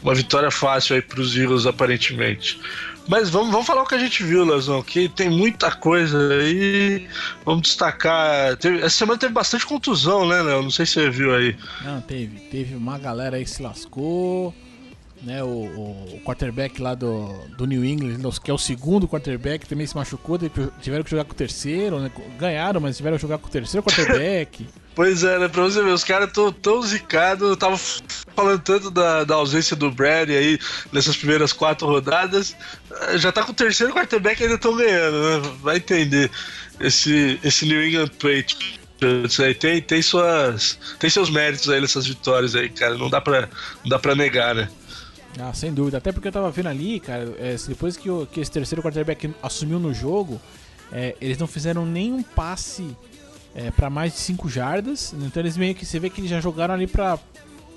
[0.03, 2.61] uma vitória fácil aí pros Eagles, aparentemente.
[3.09, 7.09] Mas vamos, vamos falar o que a gente viu, Lazão, que tem muita coisa aí.
[7.45, 8.57] Vamos destacar.
[8.59, 10.63] teve- essa semana teve bastante contusão, né, Léo?
[10.63, 11.57] Não sei se você viu aí.
[11.83, 12.39] Não, teve.
[12.49, 14.55] Teve uma galera aí que se lascou.
[15.25, 19.87] Né, o, o- quarterback lá do, do New England, que é o segundo quarterback, também
[19.87, 20.37] se machucou.
[20.81, 22.11] Tiveram que jogar com o terceiro, né?
[22.39, 24.67] Ganharam, mas tiveram que jogar com o terceiro quarterback.
[24.95, 25.49] Pois é, né?
[25.49, 27.49] Pra você ver, os caras tão, tão zicados.
[27.49, 30.59] Eu tava falando tanto da, da ausência do Brady aí
[30.93, 32.55] nessas primeiras quatro rodadas.
[33.09, 35.51] eh, Já tá com o terceiro quarterback e ainda estão ganhando, né?
[35.63, 36.31] Vai entender.
[36.79, 38.09] Esse, esse New England
[39.01, 42.95] Patriots aí tem, tem, suas, tem seus méritos aí nessas vitórias aí, cara.
[42.99, 43.49] Não dá pra,
[43.83, 44.69] não dá pra negar, né?
[45.39, 45.99] Ah, sem dúvida.
[45.99, 49.35] Até porque eu tava vendo ali, cara, é, depois que, o- que esse terceiro quarterback
[49.43, 50.41] assumiu no jogo,
[50.93, 52.97] é, eles não fizeram nenhum passe
[53.55, 55.15] é, para mais de 5 jardas.
[55.15, 57.19] Então eles meio que você vê que eles já jogaram ali pra,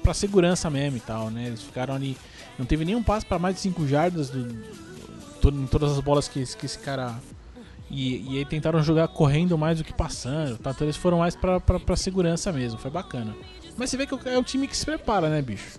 [0.04, 1.48] pra segurança mesmo e tal, né?
[1.48, 2.18] Eles ficaram ali.
[2.60, 4.48] Não teve nenhum passe para mais de 5 jardas do,
[5.50, 7.16] em todas as bolas que, que esse cara.
[7.90, 10.58] E, e aí tentaram jogar correndo mais do que passando.
[10.58, 10.72] Tá?
[10.72, 12.78] Então eles foram mais pra, pra, pra segurança mesmo.
[12.80, 13.34] Foi bacana.
[13.78, 15.78] Mas você vê que é um time que se prepara, né, bicho?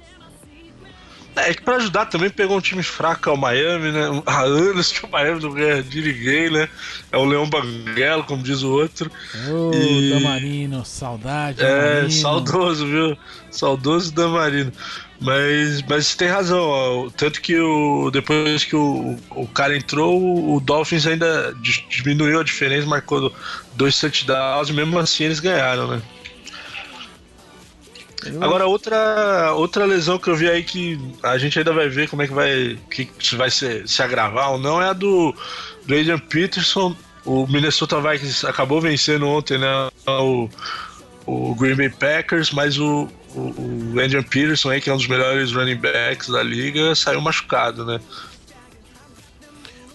[1.36, 4.22] É que pra ajudar também pegou um time fraco, é o Miami, né?
[4.24, 6.68] Há anos que o Miami não ganha de ninguém, né?
[7.12, 9.10] É o Leão Banguelo, como diz o outro.
[9.48, 11.62] Ô, E- Damarino, saudade.
[11.62, 13.16] É, saudoso, viu?
[13.50, 14.72] Saudoso Damarino.
[15.20, 17.10] Mas, mas você tem razão, ó.
[17.16, 22.44] Tanto que o, depois que o, o cara entrou, o Dolphins ainda di- diminuiu a
[22.44, 23.34] diferença, marcou
[23.74, 26.02] dois touchdowns, mesmo assim eles ganharam, né?
[28.40, 32.22] Agora, outra, outra lesão que eu vi aí que a gente ainda vai ver como
[32.22, 32.78] é que vai.
[32.90, 35.34] Que, se vai se, se agravar ou não é a do,
[35.84, 36.96] do Adrian Peterson.
[37.24, 39.88] O Minnesota Vikings acabou vencendo ontem, né?
[40.06, 40.48] O,
[41.26, 45.08] o Green Bay Packers, mas o, o, o Adrian Peterson aí, que é um dos
[45.08, 48.00] melhores running backs da liga, saiu machucado, né?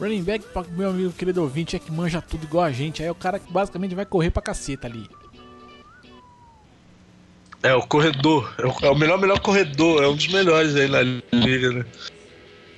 [0.02, 3.04] Running back, meu amigo querido ouvinte, é que manja tudo igual a gente.
[3.04, 5.08] Aí é o cara que basicamente vai correr pra caceta ali.
[7.64, 8.54] É, o corredor.
[8.58, 10.04] É o, é o melhor, melhor corredor.
[10.04, 11.86] É um dos melhores aí na liga, né?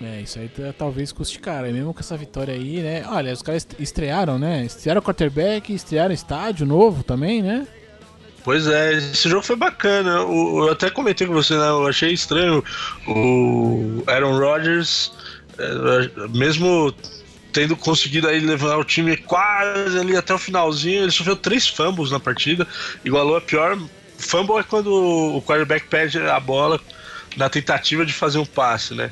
[0.02, 1.68] É, isso aí tá- talvez custe caro.
[1.68, 3.06] E mesmo com essa vitória aí, né?
[3.08, 4.66] Olha, os caras est- estrearam, né?
[4.66, 7.66] Estrearam o quarterback, estrearam estádio novo também, né?
[8.44, 10.24] Pois é, esse jogo foi bacana.
[10.26, 11.70] O- eu até comentei com você, né?
[11.70, 12.62] Eu achei estranho
[13.08, 15.14] o Aaron Rodgers,
[15.58, 16.94] é, mesmo
[17.54, 22.12] tendo conseguido aí levar o time quase ali até o finalzinho, ele sofreu três fumbles
[22.12, 22.68] na partida,
[23.06, 23.78] igualou a pior.
[24.24, 26.80] Fumble é quando o quarterback perde a bola
[27.36, 29.12] na tentativa de fazer um passe, né?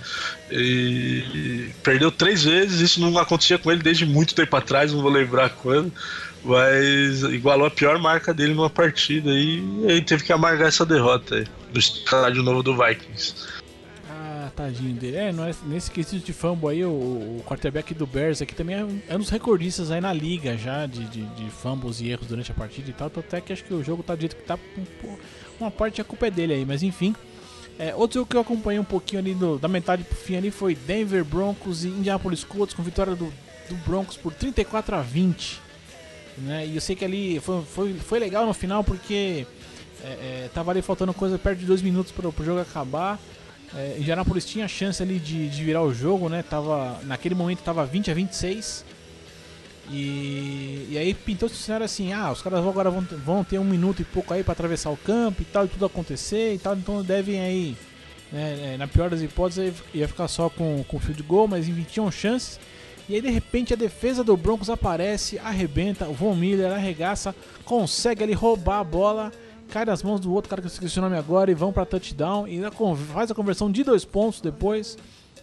[0.51, 5.11] E, perdeu três vezes, isso não acontecia com ele desde muito tempo atrás, não vou
[5.11, 5.91] lembrar quando.
[6.43, 11.35] Mas igualou a pior marca dele numa partida e ele teve que amargar essa derrota
[11.35, 13.60] aí, no estádio novo do Vikings.
[14.61, 15.17] Tadinho dele.
[15.17, 18.85] É, é- nesse quesito de fumble aí, o, o quarterback do Bears aqui também é
[19.09, 22.51] é um dos recordistas aí na liga já de, de, de fumbles e erros durante
[22.51, 23.07] a partida e tal.
[23.07, 24.57] Até que acho que o jogo tá do jeito que tá.
[24.77, 25.17] um
[25.59, 27.15] Uma parte a culpa é dele aí, mas enfim.
[27.79, 30.75] É, outro jogo que eu acompanhei um pouquinho ali da metade pro fim ali foi
[30.75, 33.33] Denver Broncos e Indianapolis Colts com vitória do,
[33.67, 35.59] do Broncos por 34 a 20.
[36.37, 36.67] Né?
[36.67, 39.47] E eu sei que ali foi, foi, foi legal no final porque
[40.03, 43.19] é, é, tava ali faltando coisa perto de dois minutos para o jogo acabar.
[43.75, 46.43] É, Indianapolis tinha chance ali de, de virar o jogo, né?
[46.43, 48.85] Tava, naquele momento tava 20 a 26.
[49.89, 53.63] E, e aí pintou o cenário assim, ah, os caras agora vão, vão ter um
[53.63, 56.75] minuto e pouco aí para atravessar o campo e tal, e tudo acontecer e tal,
[56.75, 57.77] então devem aí,
[58.31, 61.83] né, é, na pior das hipóteses, ia ficar só com, com field goal, mas enfim,
[61.83, 62.57] tinham chances.
[63.09, 68.23] E aí de repente a defesa do Broncos aparece, arrebenta, o Von Miller arregaça, consegue
[68.23, 69.31] ali roubar a bola,
[69.71, 71.85] cai nas mãos do outro cara que eu esqueci o nome agora e vão para
[71.85, 72.61] touchdown e
[73.13, 74.97] faz a conversão de dois pontos depois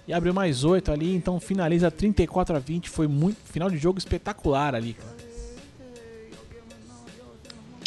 [0.07, 3.99] e abriu mais 8 ali, então finaliza 34 a 20, foi muito final de jogo
[3.99, 5.17] espetacular ali, cara.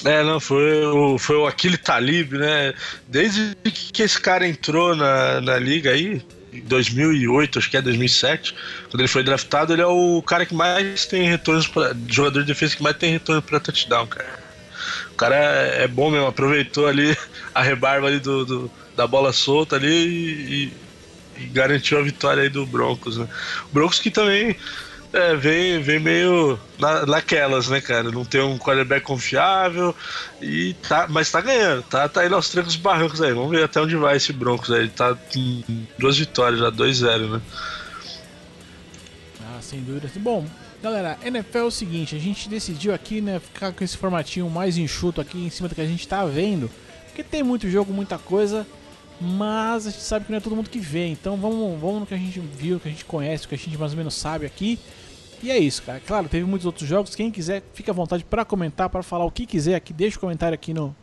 [0.03, 2.73] É, não, foi o, foi o Aquile Talib, né?
[3.07, 8.55] Desde que esse cara entrou na, na liga aí, em 2008, acho que é 2007,
[8.89, 12.47] quando ele foi draftado, ele é o cara que mais tem retornos, pra, jogador de
[12.47, 14.40] defesa que mais tem retorno para touchdown, cara.
[15.21, 17.15] Cara é, é, bom mesmo, aproveitou ali
[17.53, 20.73] a rebarba ali do, do da bola solta ali e,
[21.37, 23.27] e garantiu a vitória aí do Broncos, né?
[23.69, 24.57] O Broncos que também
[25.13, 28.09] é, vem, vem meio na, naquelas, né, cara?
[28.09, 29.95] Não tem um quarterback confiável,
[30.41, 33.31] e tá, mas tá ganhando, tá, tá indo aos trancos barrancos aí.
[33.31, 34.89] Vamos ver até onde vai esse Broncos aí.
[34.89, 37.41] Tá com duas vitórias já, 2-0, né?
[39.39, 40.09] Ah, sem dúvida.
[40.15, 40.47] Bom,
[40.81, 44.77] galera, NFL é o seguinte, a gente decidiu aqui, né, ficar com esse formatinho mais
[44.77, 46.69] enxuto aqui em cima do que a gente tá vendo,
[47.05, 48.65] porque tem muito jogo, muita coisa.
[49.23, 52.05] Mas a gente sabe que não é todo mundo que vê, então vamos, vamos no
[52.07, 54.47] que a gente viu, que a gente conhece, que a gente mais ou menos sabe
[54.47, 54.79] aqui.
[55.43, 55.99] E é isso, cara.
[55.99, 57.13] Claro, teve muitos outros jogos.
[57.13, 59.93] Quem quiser, fica à vontade para comentar, para falar o que quiser aqui.
[59.93, 60.95] Deixa o comentário aqui no.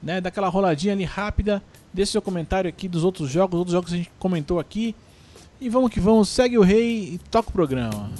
[0.00, 1.60] Né, daquela roladinha ali rápida.
[1.92, 4.94] Deixa seu comentário aqui dos outros jogos, outros jogos que a gente comentou aqui.
[5.60, 8.12] E vamos que vamos, segue o rei e toca o programa.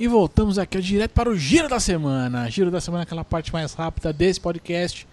[0.00, 2.48] E voltamos aqui direto para o Giro da Semana.
[2.48, 5.06] Giro da Semana, aquela parte mais rápida desse podcast,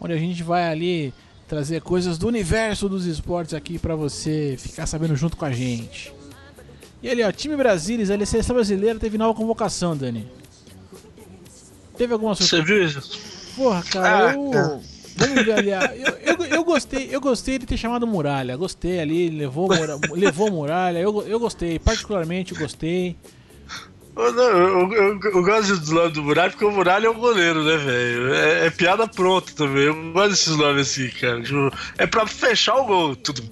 [0.00, 1.12] onde a gente vai ali
[1.48, 6.19] trazer coisas do universo dos esportes aqui para você ficar sabendo junto com a gente.
[7.02, 10.28] E ali, ó, time Brasilis, a seleção brasileira teve nova convocação, Dani.
[11.96, 12.62] Teve alguma surpresa?
[12.62, 13.30] Você viu isso?
[13.56, 14.80] Porra, cara, ah, eu.
[15.16, 15.70] Vamos ver ali.
[16.02, 18.56] Eu, eu, eu, gostei, eu gostei de ter chamado Muralha.
[18.56, 19.68] Gostei ali, levou,
[20.12, 20.98] levou Muralha.
[20.98, 23.16] Eu, eu gostei, particularmente gostei.
[24.16, 27.62] Eu, eu, eu, eu, gosto dos nomes do Muralha porque o Muralha é o goleiro,
[27.64, 28.34] né, velho?
[28.34, 29.84] É, é, piada pronta também.
[29.84, 31.40] Eu gosto desses nomes assim, cara.
[31.42, 33.16] Tipo, é pra fechar o gol.
[33.16, 33.42] Tudo.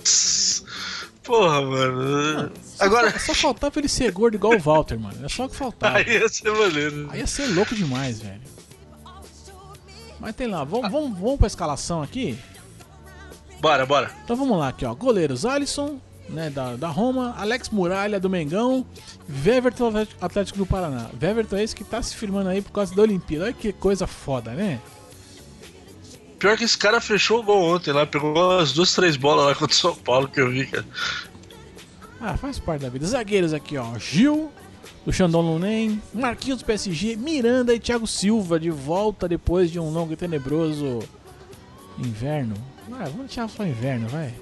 [1.28, 2.50] Porra, mano.
[2.78, 3.10] Agora...
[3.18, 5.26] Só, só faltava ele ser gordo igual o Walter, mano.
[5.26, 5.98] É só o que faltava.
[5.98, 7.06] Aí ia ser maneiro.
[7.10, 8.40] Aí ia ser louco demais, velho.
[10.18, 12.38] Mas tem lá, vamos, vamos, vamos pra escalação aqui?
[13.60, 14.10] Bora, bora.
[14.24, 14.94] Então vamos lá aqui, ó.
[14.94, 18.86] Goleiros Alisson, né, da, da Roma, Alex Muralha do Mengão,
[19.44, 21.10] Weverton Atlético do Paraná.
[21.22, 23.44] Weverton é esse que tá se firmando aí por causa da Olimpíada.
[23.44, 24.80] Olha que coisa foda, né?
[26.38, 29.54] Pior que esse cara fechou o gol ontem lá, pegou as duas, três bolas lá
[29.54, 30.86] contra o São Paulo que eu vi, cara.
[32.20, 33.06] Ah, faz parte da vida.
[33.06, 33.98] Zagueiros aqui, ó.
[33.98, 34.50] Gil,
[35.04, 39.90] do Xandão Lunen, Marquinhos do PSG, Miranda e Thiago Silva de volta depois de um
[39.90, 41.00] longo e tenebroso
[41.98, 42.54] inverno.
[42.92, 44.34] Ah, vamos deixar só inverno, vai.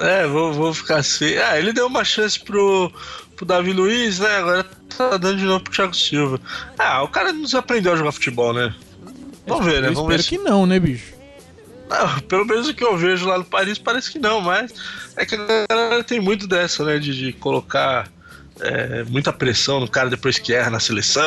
[0.00, 1.36] É, vou, vou ficar assim.
[1.36, 2.92] Ah, ele deu uma chance pro,
[3.36, 4.36] pro Davi Luiz, né?
[4.36, 4.64] Agora
[4.96, 6.40] tá dando de novo pro Thiago Silva.
[6.78, 8.74] Ah, o cara nos aprendeu a jogar futebol, né?
[9.46, 9.90] Vamos ver, né?
[9.90, 10.22] Vamos ver.
[10.22, 10.28] Se...
[10.28, 11.17] que não, né, bicho?
[11.88, 14.72] Não, pelo menos o que eu vejo lá no Paris parece que não, mas
[15.16, 16.98] é que a galera tem muito dessa, né?
[16.98, 18.10] De, de colocar
[18.60, 21.22] é, muita pressão no cara depois que erra na seleção,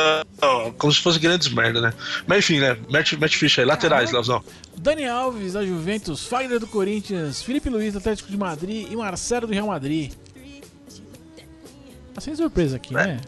[0.78, 1.92] como se fosse grandes merda, né?
[2.26, 2.76] Mas enfim, né?
[2.90, 4.44] Mete, mete ficha aí, laterais, ah, Leozão.
[4.78, 9.46] Dani Alves, da Juventus, Fagner do Corinthians, Felipe Luiz, do Atlético de Madrid e Marcelo
[9.46, 10.12] do Real Madrid.
[12.14, 13.06] Tá sem surpresa aqui, é.
[13.06, 13.20] né?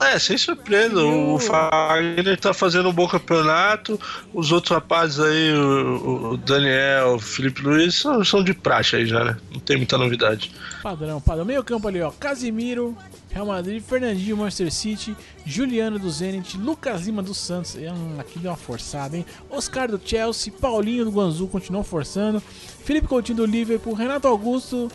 [0.00, 1.02] É, sem surpresa.
[1.02, 3.98] O Fagner tá fazendo um bom campeonato.
[4.32, 9.06] Os outros rapazes aí, o, o Daniel, o Felipe Luiz, são, são, de praxe aí
[9.06, 9.36] já, né?
[9.52, 10.52] Não tem muita novidade.
[10.82, 11.44] Padrão, padrão.
[11.44, 12.10] Meio campo ali, ó.
[12.10, 12.96] Casimiro,
[13.30, 17.76] Real Madrid, Fernandinho, Manchester City, Juliano do Zenit, Lucas Lima do Santos.
[17.76, 19.24] Hum, aqui deu uma forçada, hein?
[19.48, 22.40] Oscar do Chelsea, Paulinho do Guangzhou continuou forçando.
[22.84, 24.90] Felipe Coutinho do Liverpool, Renato Augusto.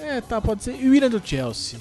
[0.00, 0.74] É, tá, pode ser.
[0.80, 1.78] E William do Chelsea.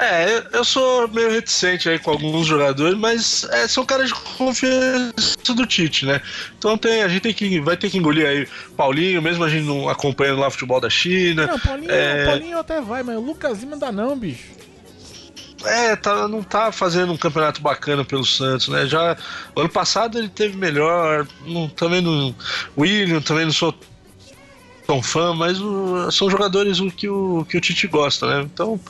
[0.00, 5.54] É, eu sou meio reticente aí com alguns jogadores, mas é, são caras de confiança
[5.54, 6.22] do Tite, né?
[6.58, 9.66] Então tem, a gente tem que, vai ter que engolir aí Paulinho, mesmo a gente
[9.66, 11.46] não acompanhando lá o futebol da China.
[11.46, 12.24] Não, Paulinho, é...
[12.24, 14.60] Paulinho até vai, mas o Lucas Lima dá não, bicho.
[15.66, 18.86] É, tá, não tá fazendo um campeonato bacana pelo Santos, né?
[18.86, 19.18] Já
[19.54, 22.34] ano passado ele teve melhor, não, também não.
[22.78, 23.74] William também não sou
[24.90, 28.48] tão fã, mas o, são jogadores o que o, que o Tite gosta, né?
[28.52, 28.80] Então,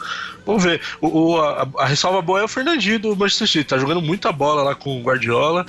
[0.46, 0.80] vamos ver.
[0.98, 4.32] O, o a, a, ressalva boa é o Fernandinho do Manchester City, tá jogando muita
[4.32, 5.66] bola lá com o Guardiola.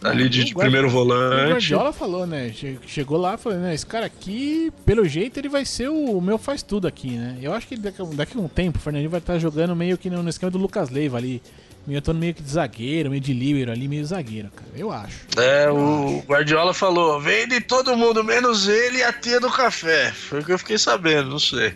[0.00, 1.46] Ali de, de primeiro volante.
[1.46, 2.52] O Guardiola falou, né?
[2.86, 3.74] Chegou lá falou, né?
[3.74, 7.38] Esse cara aqui, pelo jeito, ele vai ser o, meu faz tudo aqui, né?
[7.40, 10.10] Eu acho que daqui, daqui a um tempo o Fernandinho vai estar jogando meio que
[10.10, 11.42] no, no esquema do Lucas Leiva ali
[11.86, 14.70] meio tô meio que de zagueiro, meio de líbero ali, meio zagueiro, cara.
[14.76, 15.26] Eu acho.
[15.36, 16.26] É, eu o acho.
[16.26, 20.12] Guardiola falou: vende todo mundo, menos ele e a tia do café.
[20.12, 21.74] Foi o que eu fiquei sabendo, não sei.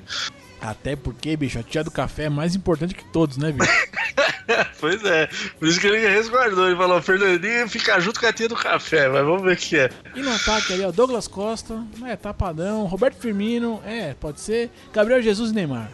[0.60, 3.70] Até porque, bicho, a tia do café é mais importante que todos, né, bicho?
[4.80, 5.28] pois é.
[5.58, 6.66] Por isso que ele resguardou.
[6.66, 9.76] Ele falou: Fernandinho fica junto com a tia do café, mas vamos ver o que
[9.76, 9.90] é.
[10.16, 12.86] E no ataque ali, ó, Douglas Costa, é, tapadão.
[12.86, 14.70] Roberto Firmino, é, pode ser.
[14.92, 15.90] Gabriel Jesus e Neymar.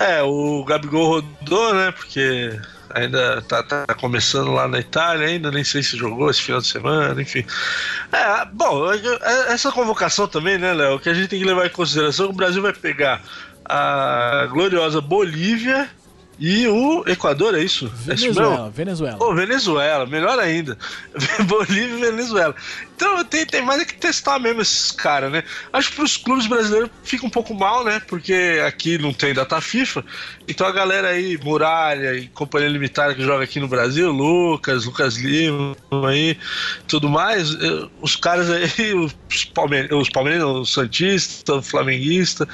[0.00, 0.18] É.
[0.18, 1.92] é, o Gabigol rodou, né?
[1.92, 2.58] Porque
[2.94, 6.66] ainda tá, tá, começando lá na Itália, ainda nem sei se jogou esse final de
[6.66, 7.44] semana, enfim.
[8.12, 8.92] É, bom,
[9.48, 11.00] essa convocação também, né, Léo?
[11.00, 13.22] Que a gente tem que levar em consideração que o Brasil vai pegar
[13.64, 15.88] a gloriosa Bolívia
[16.38, 17.88] e o Equador, é isso?
[17.94, 19.18] Venezuela, é Venezuela.
[19.20, 20.76] Oh, Venezuela, melhor ainda.
[21.46, 22.54] Bolívia e Venezuela.
[22.94, 25.42] Então tem, tem mais é que testar mesmo esses caras, né?
[25.72, 28.00] Acho que pros clubes brasileiros fica um pouco mal, né?
[28.06, 30.04] Porque aqui não tem data FIFA.
[30.46, 35.16] Então a galera aí, Muralha e Companhia Limitada que joga aqui no Brasil, Lucas, Lucas
[35.16, 35.76] Lima
[36.08, 36.36] aí,
[36.86, 42.46] tudo mais, eh, os caras aí, os palmeirenses, os, palmeirenses, os santistas, os flamenguistas,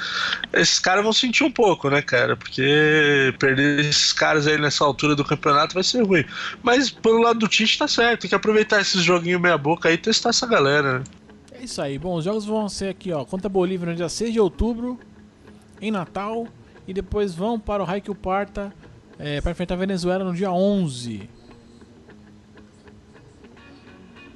[0.53, 2.35] esses caras vão sentir um pouco, né, cara?
[2.35, 6.25] Porque perder esses caras aí nessa altura do campeonato vai ser ruim.
[6.63, 9.95] Mas pelo lado do Tite tá certo, tem que aproveitar esses joguinhos meia boca aí
[9.95, 11.03] e testar essa galera, né?
[11.51, 11.97] É isso aí.
[11.97, 13.25] Bom, os jogos vão ser aqui, ó.
[13.25, 14.99] Contra Bolívia no dia 6 de outubro,
[15.81, 16.47] em Natal.
[16.87, 18.73] E depois vão para o Raikkow Parta
[19.19, 21.29] é, para enfrentar a Venezuela no dia 11.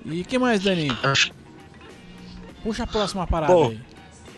[0.06, 0.90] E que mais, Dani?
[2.62, 3.80] Puxa a próxima parada bom, aí.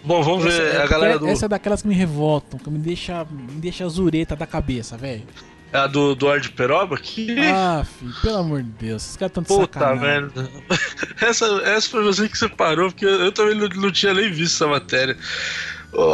[0.03, 1.27] Bom, vamos essa, ver é a galera do.
[1.27, 5.23] Essa é daquelas que me revoltam, que me deixa, me deixa zureta da cabeça, velho.
[5.75, 6.97] A do Eduardo Peroba?
[6.97, 7.37] Que...
[7.39, 10.01] Ah, filho, pelo amor de Deus, esses caras estão de Puta sacanagem.
[10.01, 10.49] merda.
[11.21, 14.55] Essa, essa foi você que separou, porque eu, eu também não, não, tinha nem visto
[14.55, 15.17] essa matéria.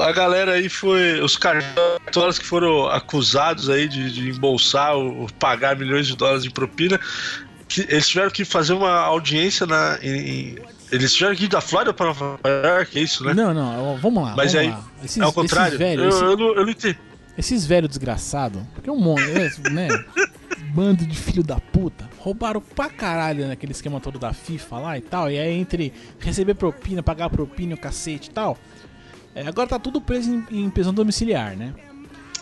[0.03, 1.19] A galera aí foi.
[1.21, 6.51] Os cartórios que foram acusados aí de, de embolsar ou pagar milhões de dólares de
[6.51, 6.99] propina.
[7.67, 10.59] Que, eles tiveram que fazer uma audiência na, em,
[10.91, 13.33] eles tiveram que ir da Flórida para Nova York, é isso, né?
[13.33, 14.35] Não, não, vamos lá.
[14.35, 14.83] Mas vamos aí, lá.
[15.03, 15.77] Esses, é o contrário?
[15.77, 16.21] Velho, eu, esse...
[16.21, 16.97] eu, não, eu não entendi.
[17.37, 19.21] Esses velhos desgraçados, porque é um monte,
[19.71, 19.87] né?
[20.73, 22.09] Bando de filho da puta.
[22.19, 25.29] Roubaram pra caralho naquele esquema todo da FIFA lá e tal.
[25.31, 28.57] E aí, entre receber propina, pagar propina, o cacete e tal.
[29.33, 31.73] É, agora tá tudo preso em, em prisão domiciliar, né?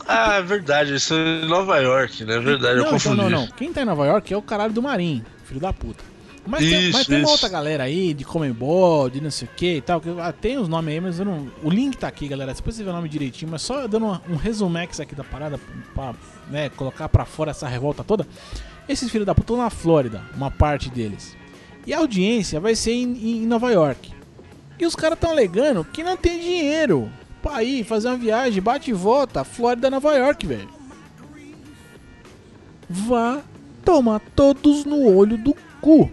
[0.07, 2.35] Ah, é verdade, isso é em Nova York, né?
[2.35, 3.17] É verdade, não, eu confundi.
[3.17, 3.47] Não, não, não.
[3.47, 6.03] Quem tá em Nova York é o caralho do Marim, filho da puta.
[6.47, 9.51] Mas, isso, tem, mas tem uma outra galera aí de Comembol, de não sei o
[9.55, 10.01] que e tal.
[10.01, 11.51] Que, ah, tem os nomes aí, mas eu não.
[11.63, 12.53] O link tá aqui, galera.
[12.53, 15.59] Depois você vê o nome direitinho, mas só dando um resumex aqui da parada
[15.93, 16.15] pra
[16.49, 18.27] né, colocar pra fora essa revolta toda.
[18.87, 21.37] Esses filhos da puta estão na Flórida, uma parte deles.
[21.85, 24.11] E a audiência vai ser em, em Nova York.
[24.79, 28.89] E os caras estão alegando que não tem dinheiro pra ir fazer uma viagem, bate
[28.89, 30.69] e volta, Flórida, Nova York, velho.
[32.89, 33.41] Vá
[33.83, 36.09] tomar todos no olho do cu.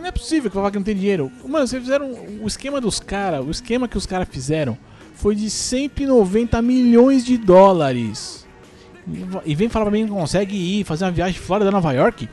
[0.00, 1.30] Não é possível que falar que não tem dinheiro.
[1.46, 2.10] Mano, vocês fizeram.
[2.40, 4.78] O esquema dos caras, o esquema que os caras fizeram
[5.14, 8.46] foi de 190 milhões de dólares.
[9.44, 12.28] E vem falar pra mim que consegue ir fazer uma viagem fora da Nova York?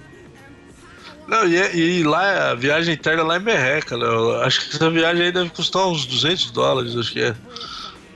[1.27, 4.05] Não, e, e, lá, a viagem interna lá é merreca, né?
[4.43, 7.35] Acho que essa viagem aí deve custar uns 200 dólares, acho que é.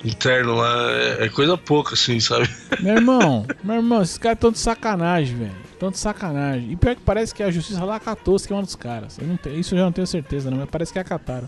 [0.05, 2.49] Interno lá, é, é coisa pouca, assim, sabe?
[2.79, 5.68] Meu irmão, meu irmão, esses caras estão de sacanagem, velho.
[5.79, 6.71] Tanto sacanagem.
[6.71, 9.17] E pior que parece que a justiça lá acatou o esquema dos caras.
[9.17, 11.47] Eu não tenho, isso eu já não tenho certeza, não, mas parece que acataram.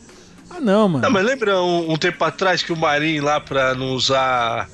[0.50, 1.04] Ah, não, mano.
[1.04, 4.70] Não, mas lembra um, um tempo atrás que o Marinho lá pra não usar.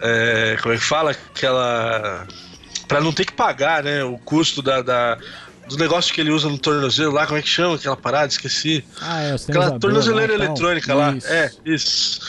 [0.00, 1.10] É, como é que fala?
[1.10, 2.26] Aquela.
[2.88, 4.02] Pra não ter que pagar, né?
[4.02, 5.18] O custo da, da
[5.70, 8.26] dos negócios que ele usa no tornozelo lá, como é que chama aquela parada?
[8.26, 8.84] Esqueci.
[9.00, 11.14] Ah, é, Aquela tornozeleira eletrônica lá.
[11.24, 12.20] É, isso.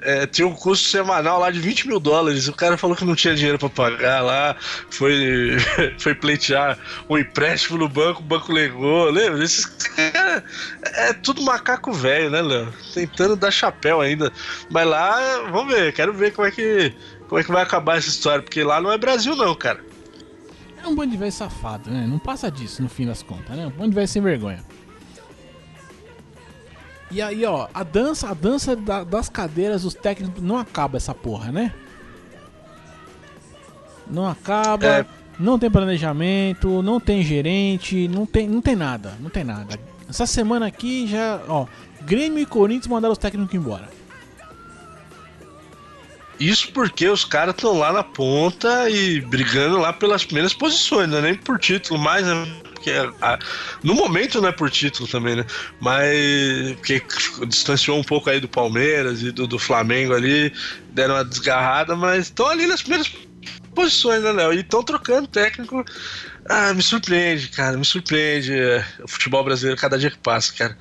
[0.00, 2.48] É, tinha um custo semanal lá de 20 mil dólares.
[2.48, 4.56] O cara falou que não tinha dinheiro para pagar lá,
[4.90, 5.56] foi,
[5.98, 6.78] foi pleitear
[7.08, 9.10] um empréstimo no banco, o banco legou.
[9.10, 9.42] Lembra?
[9.44, 10.42] Esses caras
[10.82, 12.72] é tudo macaco velho, né, Léo?
[12.94, 14.32] Tentando dar chapéu ainda.
[14.70, 16.94] Mas lá, vamos ver, quero ver como é que,
[17.28, 19.80] como é que vai acabar essa história, porque lá não é Brasil, não, cara.
[20.82, 22.06] É um bando de velho safado, né?
[22.06, 23.66] Não passa disso no fim das contas, né?
[23.66, 24.64] Um bando de velho sem vergonha.
[27.10, 31.14] E aí, ó, a dança, a dança da- das cadeiras, os técnicos, não acaba essa
[31.14, 31.72] porra, né?
[34.10, 35.06] Não acaba, É.
[35.38, 39.78] não tem planejamento, não tem gerente, não tem, não tem nada, não tem nada.
[40.08, 41.66] Essa semana aqui já, ó,
[42.02, 43.88] Grêmio e Corinthians mandaram os técnicos embora.
[46.40, 51.18] Isso porque os caras estão lá na ponta e brigando lá pelas primeiras posições, não
[51.18, 52.46] é nem por título mais, né?
[52.92, 53.38] Porque a-
[53.82, 55.44] no momento não é por título também, né?
[55.80, 57.02] Mas porque
[57.46, 60.52] distanciou um pouco aí do Palmeiras e do, do Flamengo ali,
[60.90, 63.10] deram uma desgarrada, mas estão ali nas primeiras
[63.74, 64.52] posições, né, Léo?
[64.52, 65.84] E estão trocando técnico.
[66.48, 70.78] Ah, me surpreende, cara, me surpreende é, o futebol brasileiro cada dia que passa, cara.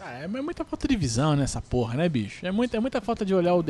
[0.00, 2.46] Ah, é é muita falta de visão nessa porra, né, bicho?
[2.46, 3.62] É muita, é muita falta de olhar o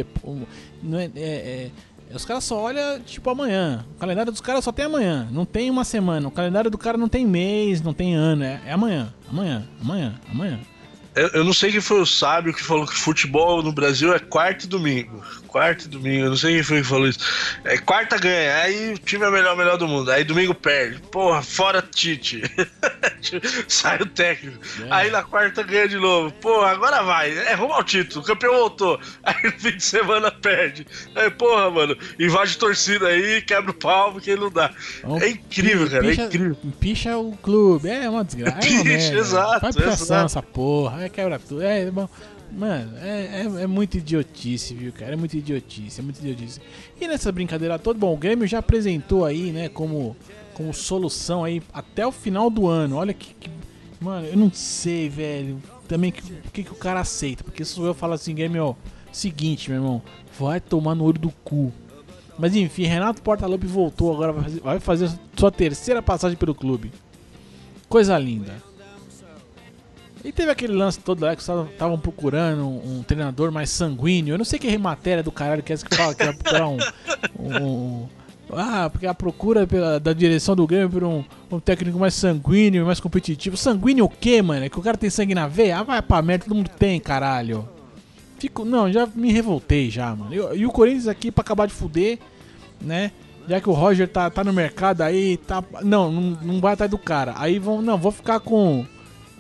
[0.99, 1.70] é, é- é-
[2.15, 3.85] os caras só olham, tipo, amanhã.
[3.97, 5.29] O calendário dos caras só tem amanhã.
[5.31, 6.29] Não tem uma semana.
[6.29, 8.45] O calendário do cara não tem mês, não tem ano.
[8.45, 10.61] É, é amanhã, amanhã, amanhã, amanhã.
[11.15, 14.19] Eu, eu não sei quem foi o sábio que falou que futebol no Brasil é
[14.19, 15.23] quarto e domingo.
[15.49, 17.19] Quarto e domingo, eu não sei quem foi que falou isso.
[17.65, 20.11] É quarta ganha, aí o time é o melhor, melhor do mundo.
[20.11, 21.01] Aí domingo perde.
[21.11, 22.43] Porra, fora Tite.
[23.67, 24.59] Sai o técnico.
[24.83, 24.87] É.
[24.91, 26.31] Aí na quarta ganha de novo.
[26.35, 27.37] Porra, agora vai.
[27.37, 28.23] É rumo ao título.
[28.23, 29.01] O campeão voltou.
[29.25, 30.87] Aí no fim de semana perde.
[31.15, 34.71] Aí, porra, mano, invade torcida aí, quebra o pau, porque não dá.
[34.99, 36.07] Então, É incrível, cara.
[36.07, 36.57] É incrível.
[36.79, 37.89] Picha o clube.
[37.89, 38.59] É uma desgraça.
[38.59, 39.19] É uma Picha, merda.
[39.19, 40.27] exato, Faz pichação exato.
[40.27, 41.05] essa porra.
[41.05, 41.63] É quebra tudo.
[41.63, 42.09] É, bom.
[42.51, 45.13] Mano, é, é, é muito idiotice, viu, cara?
[45.13, 46.61] É muito idiotice, é muito idiotice.
[47.01, 50.17] E nessa brincadeira toda, bom, o Grêmio já apresentou aí, né, como,
[50.55, 52.97] como solução aí até o final do ano.
[52.97, 53.35] Olha que.
[53.35, 53.51] que-
[54.01, 55.63] mano, eu não sei, velho.
[55.87, 57.45] Também que- o que, que o cara aceita.
[57.45, 58.75] Porque se eu falar assim, Grêmio, ó,
[59.13, 60.03] seguinte, meu irmão,
[60.39, 61.73] vai tomar no olho do cu.
[62.39, 66.93] Mas enfim, Renato Portaluppi voltou agora, vai fazer sua terceira passagem pelo clube.
[67.89, 68.63] Coisa linda.
[70.25, 74.35] E teve aquele lance todo lá que estavam procurando um, um treinador mais sanguíneo.
[74.35, 76.79] Eu não sei que matéria do caralho que é que fala que vai procurar um,
[77.39, 78.07] um-
[78.53, 82.85] Ah, porque a procura pela, da direção do Grêmio por um, um técnico mais sanguíneo,
[82.87, 83.57] mais competitivo.
[83.57, 84.64] Sanguíneo o quê, mano?
[84.64, 85.79] É que o cara tem sangue na veia?
[85.79, 87.69] Ah, vai pra merda, todo mundo tem, caralho.
[88.39, 90.33] Fico, não, já me revoltei já, mano.
[90.33, 92.19] E, e o Corinthians aqui pra acabar de fuder,
[92.81, 93.12] né?
[93.49, 95.62] Já que o Roger tá, tá no mercado aí, tá.
[95.83, 97.35] Não, não, não vai atrás do cara.
[97.37, 97.81] Aí vão.
[97.83, 98.85] Não, vou ficar com.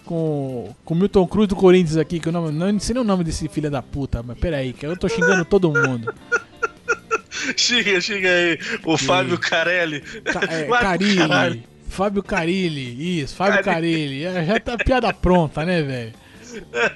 [0.08, 0.74] Com.
[0.86, 3.22] Com o Milton Cruz do Corinthians aqui, que eu não, não sei nem o nome
[3.22, 6.12] desse filho da puta, mas peraí, que eu tô xingando todo mundo.
[7.56, 8.58] Xinga, xinga aí.
[8.84, 10.00] O Fábio Carelli.
[10.00, 10.66] Ca, é.
[10.66, 11.64] Carilli.
[11.88, 14.24] Fábio Carilli, isso, Fábio Carilli.
[14.24, 16.12] É, Já tá piada pronta, né, velho?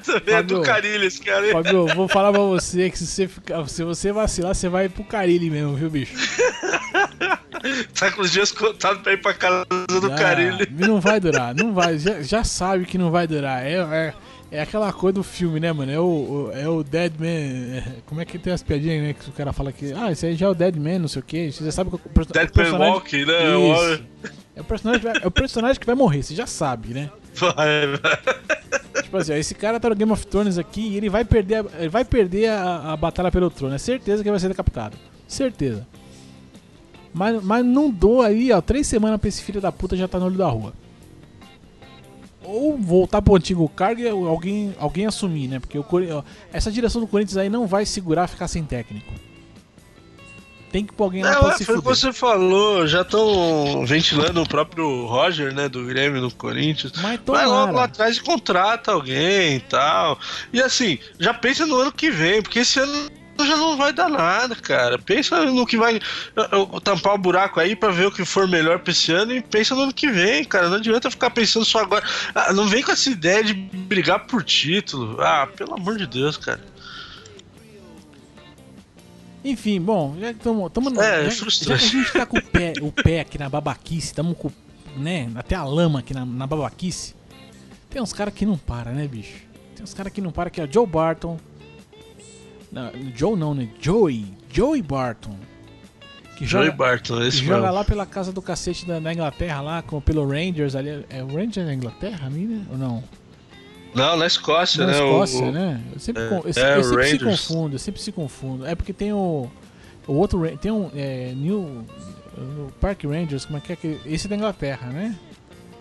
[0.04, 0.62] Também é do.
[0.62, 1.52] Carilho esse cara aí.
[1.52, 4.88] Fábio, eu vou falar pra você que se você, ficar, se você vacilar, você vai
[4.88, 6.14] pro Carilli mesmo, viu, bicho?
[7.98, 10.66] Tá com os dias contados pra ir pra casa do Carilho.
[10.72, 11.96] Não vai durar, não vai.
[11.96, 13.64] Já, já sabe que não vai durar.
[13.64, 14.14] É, é,
[14.50, 15.92] é aquela coisa do filme, né, mano?
[15.92, 17.26] É o, o- é o Dead Man.
[17.28, 19.12] é, Como é que tem as piadinhas, né?
[19.12, 19.92] Que o cara fala que.
[19.92, 21.52] Ah, esse aí já é o Dead Man, não sei o que.
[21.52, 22.88] Você já sabe que o, perso- Dead o personagem.
[22.88, 23.58] Man Walking, né?
[23.72, 24.02] Isso.
[24.56, 27.10] É o, personagem que vai, é o personagem que vai morrer, você já sabe, né?
[27.36, 28.71] Vai, vai.
[29.12, 31.56] Tipo assim, ó, esse cara tá no Game of Thrones aqui e ele vai perder,
[31.56, 33.74] a, ele vai perder a, a batalha pelo trono.
[33.74, 34.96] É certeza que ele vai ser decapitado.
[35.28, 35.86] Certeza.
[37.12, 38.62] Mas, mas não dou aí, ó.
[38.62, 40.72] Três semanas pra esse filho da puta já tá no olho da rua.
[42.42, 45.60] Ou voltar pro antigo cargo e alguém, alguém assumir, né?
[45.60, 49.12] Porque o, ó, essa direção do Corinthians aí não vai segurar ficar sem técnico.
[50.72, 51.96] Tem que pôr alguém lá Não, pra é, se foi o que fuder.
[51.98, 56.92] você falou, já estão ventilando o próprio Roger, né, do Grêmio no Corinthians.
[57.02, 60.18] Mas Vai logo lá atrás e contrata alguém e tal.
[60.50, 63.10] E assim, já pensa no ano que vem, porque esse ano
[63.40, 64.98] já não vai dar nada, cara.
[64.98, 68.48] Pensa no que vai uh, uh, tampar o buraco aí pra ver o que for
[68.48, 70.68] melhor pra esse ano e pensa no ano que vem, cara.
[70.68, 72.04] Não adianta ficar pensando só agora.
[72.34, 75.20] Ah, não vem com essa ideia de brigar por título.
[75.20, 76.60] Ah, pelo amor de Deus, cara.
[79.44, 80.98] Enfim, bom, já que estamos.
[80.98, 81.82] É, já, frustrante.
[81.82, 84.50] já que a gente tá com o pé, o pé aqui na babaquice, estamos com.
[84.96, 85.30] né?
[85.34, 87.14] Até a lama aqui na, na babaquice.
[87.90, 89.42] Tem uns caras que não para, né, bicho?
[89.74, 91.38] Tem uns caras que não para, que é o Joe Barton.
[92.70, 93.68] Não, Joe não, né?
[93.80, 94.32] Joey.
[94.50, 95.36] Joey Barton.
[96.36, 97.74] Que Joey joga, Barton, que esse joga mesmo.
[97.74, 101.04] lá pela casa do cacete da, da Inglaterra, lá, com, pelo Rangers ali.
[101.10, 102.64] É o Rangers da Inglaterra, ali, né?
[102.70, 103.04] Ou não?
[103.94, 104.98] Não, na Escócia, Na né?
[104.98, 105.80] Escócia, o, né?
[105.92, 108.66] Eu sempre, é, eu, é, eu sempre se confundo, eu sempre se confundo.
[108.66, 109.50] É porque tem o.
[110.06, 110.40] O outro.
[110.58, 110.90] Tem um.
[110.94, 111.86] É, New.
[112.80, 114.00] Park Rangers, como é que é que.
[114.06, 115.14] Esse é da Inglaterra, né?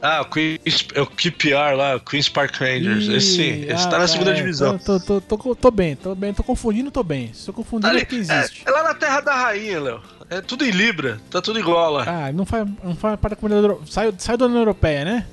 [0.01, 3.05] Ah, o Queens, é o QPR lá, o Queen's Park Rangers.
[3.05, 4.78] Ih, esse sim, esse ah, tá na segunda é, divisão.
[4.80, 7.32] Tô, tô, tô, tô, bem, tô bem, tô confundindo, tô bem.
[7.34, 8.64] Se tô confundindo é Ali, porque existe.
[8.66, 10.01] é, é lá na terra da rainha, Léo.
[10.28, 12.05] É tudo em Libra, tá tudo igual lá.
[12.07, 13.80] Ah, não faz, não faz parte da comunidade.
[13.91, 15.28] Saiu, saiu da União Europeia, né?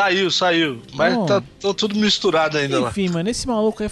[0.00, 0.82] Saiu, saiu.
[0.94, 1.26] Mas Bom.
[1.26, 2.88] tá, tá tudo misturado ainda lá.
[2.88, 3.88] Enfim, mano, esse maluco aí,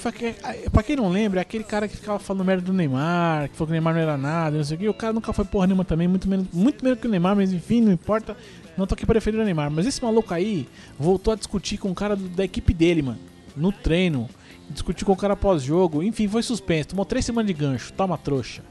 [0.73, 3.67] pra quem não lembra, é aquele cara que ficava falando merda do Neymar, que falou
[3.67, 4.89] que o Neymar não era nada, não sei o que.
[4.89, 7.53] O cara nunca foi porra nenhuma também, muito menos, muito menos que o Neymar, mas
[7.53, 8.35] enfim, não importa.
[8.77, 9.71] Não tô aqui pra defender o Neymar.
[9.71, 10.67] Mas esse maluco aí
[10.99, 13.19] voltou a discutir com o cara do- da equipe dele, mano.
[13.57, 14.31] No treino.
[14.71, 16.03] Discutiu com o cara pós-jogo.
[16.03, 16.91] Enfim, foi suspenso.
[16.91, 17.93] Tomou três semanas de gancho.
[17.93, 18.63] Toma trouxa.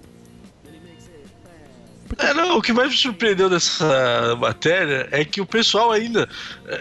[2.18, 6.28] É, não, o que mais me surpreendeu dessa matéria é que o pessoal ainda,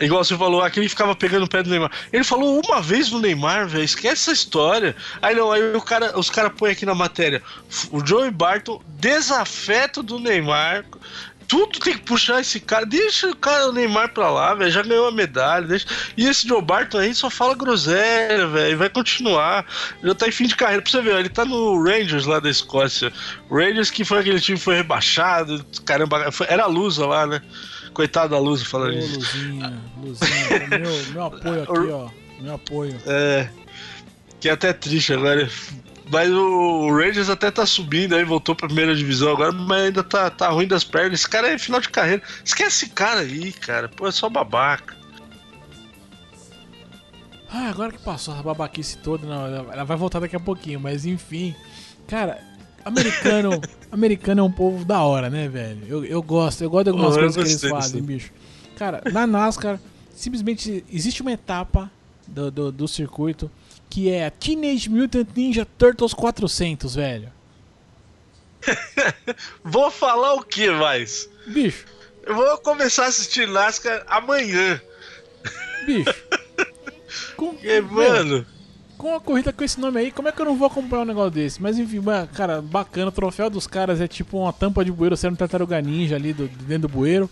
[0.00, 1.90] igual você falou, aquele ficava pegando o pé do Neymar.
[2.12, 4.94] Ele falou uma vez no Neymar, velho, esquece essa história.
[5.20, 7.42] Aí não, aí o cara, os caras põem aqui na matéria,
[7.90, 10.84] o Joey Barton, desafeto do Neymar.
[11.48, 12.84] Tudo tem que puxar esse cara.
[12.84, 14.70] Deixa o cara, o Neymar pra lá, velho.
[14.70, 15.66] Já ganhou a medalha.
[15.66, 15.86] Deixa...
[16.16, 18.78] E esse Joe Barton aí só fala groselha, velho.
[18.78, 19.64] Vai continuar.
[20.02, 20.82] Já tá em fim de carreira.
[20.82, 23.12] Pra você ver, ó, ele tá no Rangers lá da Escócia.
[23.50, 25.64] Rangers que foi aquele time que foi rebaixado.
[25.84, 27.40] Caramba, foi- era a Lusa lá, né?
[27.94, 29.14] Coitado da Lusa Ô, falando isso.
[29.18, 30.68] Luzinha, Luzinha.
[30.80, 32.08] meu, meu apoio aqui, ó.
[32.40, 33.00] Meu apoio.
[33.06, 33.48] É.
[34.40, 35.48] Que é até triste agora.
[36.10, 40.30] Mas o Rangers até tá subindo aí, voltou pra primeira divisão agora, mas ainda tá,
[40.30, 41.20] tá ruim das pernas.
[41.20, 42.22] Esse cara é final de carreira.
[42.44, 43.88] Esquece esse cara aí, cara.
[43.88, 44.94] Pô, é só babaca.
[47.48, 51.06] Ah, agora que passou essa babaquice toda, não, ela vai voltar daqui a pouquinho, mas
[51.06, 51.54] enfim.
[52.06, 52.40] Cara,
[52.84, 55.80] americano, americano é um povo da hora, né, velho?
[55.88, 58.32] Eu, eu gosto, eu gosto de algumas Oh, coisas que eles fazem, bicho.
[58.76, 59.80] Cara, na NASCAR,
[60.14, 61.90] simplesmente existe uma etapa
[62.26, 63.50] do, do, do circuito
[63.88, 67.32] que é a Teenage Mutant Ninja Turtles 400, velho.
[69.64, 71.28] Vou falar o que mais?
[71.46, 71.86] Bicho,
[72.24, 74.80] Eu vou começar a assistir NASCAR amanhã.
[75.86, 76.12] bicho.
[77.36, 78.46] Com, meu, mano,
[78.96, 81.06] com uma corrida com esse nome aí, como é que eu não vou acompanhar um
[81.06, 81.62] negócio desse?
[81.62, 82.02] Mas enfim,
[82.34, 83.08] cara, bacana.
[83.08, 86.48] O troféu dos caras é tipo uma tampa de bueiro sendo tartaruga ninja ali do,
[86.48, 87.30] de dentro do bueiro.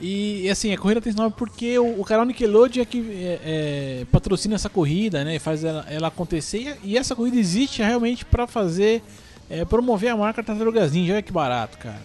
[0.00, 3.40] E assim, a corrida tem esse nome porque o, o canal Nickelodeon é que é,
[3.44, 5.36] é, patrocina essa corrida, né?
[5.36, 6.78] E faz ela, ela acontecer.
[6.84, 9.02] E, e essa corrida existe realmente pra fazer.
[9.50, 11.14] é, promover a marca Tartarugas Ninja.
[11.14, 12.00] Olha que barato, cara.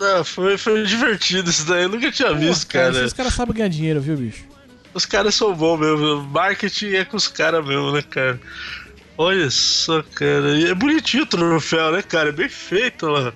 [0.00, 1.84] ah, foi, foi divertido isso daí.
[1.84, 2.98] Eu nunca tinha Pô, visto, cara.
[2.98, 4.44] Esses caras sabem ganhar dinheiro, viu, bicho?
[4.94, 6.22] Os caras são bons mesmo.
[6.24, 8.40] Marketing é com os caras mesmo, né, cara?
[9.18, 10.56] Olha só, cara.
[10.58, 12.30] E é bonitinho o troféu, né, cara?
[12.30, 13.32] É bem feito lá.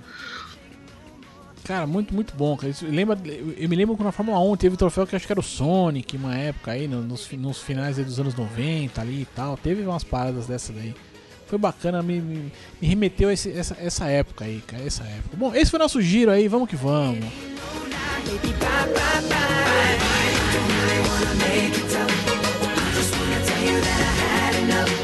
[1.70, 2.68] Cara, muito, muito bom, cara.
[2.68, 3.16] Isso lembra,
[3.56, 6.16] eu me lembro quando na Fórmula 1 teve troféu que acho que era o Sonic,
[6.16, 9.56] uma época aí, no- nos, nos finais dos anos 90 ali e tal.
[9.56, 10.92] Teve umas paradas dessa daí.
[11.46, 12.52] Foi bacana, me, me,
[12.82, 14.82] me remeteu a esse- essa, essa época aí, cara.
[14.82, 15.36] Essa época.
[15.36, 17.24] Bom, esse foi nosso giro aí, vamos que vamos.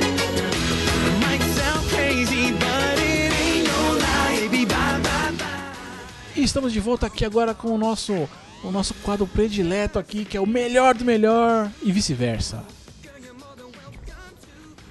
[0.02, 0.05] E
[6.46, 8.28] estamos de volta aqui agora com o nosso,
[8.62, 12.64] o nosso quadro predileto aqui, que é o melhor do melhor e vice-versa.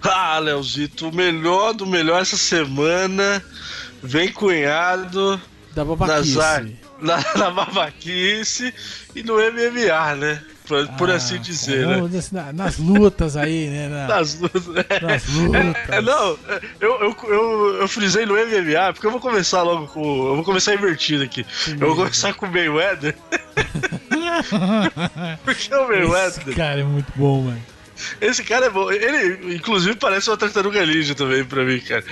[0.02, 3.44] Ah, Leozito, o melhor do melhor essa semana.
[4.04, 5.42] Vem cunhado
[5.74, 6.38] Da babaquice.
[7.02, 8.74] na, na babaquice
[9.16, 10.44] e no MMA, né?
[10.68, 12.18] Por, por Ah, assim dizer, cara, né?
[12.18, 13.88] assim, na- nas lutas aí, né?
[13.88, 14.64] na- Nas lutas.
[15.02, 15.76] nas lutas.
[15.90, 16.38] É, não,
[16.82, 20.02] eu, eu, eu, eu frisei no MMA porque eu vou começar logo com.
[20.02, 21.46] Eu vou começar invertido aqui.
[21.68, 23.16] Eu vou começar com o Mayweather.
[25.44, 26.56] porque o Esse Mayweather.
[26.56, 27.62] cara é muito bom, mano.
[28.20, 28.92] Esse cara é bom.
[28.92, 32.04] Ele, inclusive, parece uma tartaruga ninja também pra mim, cara.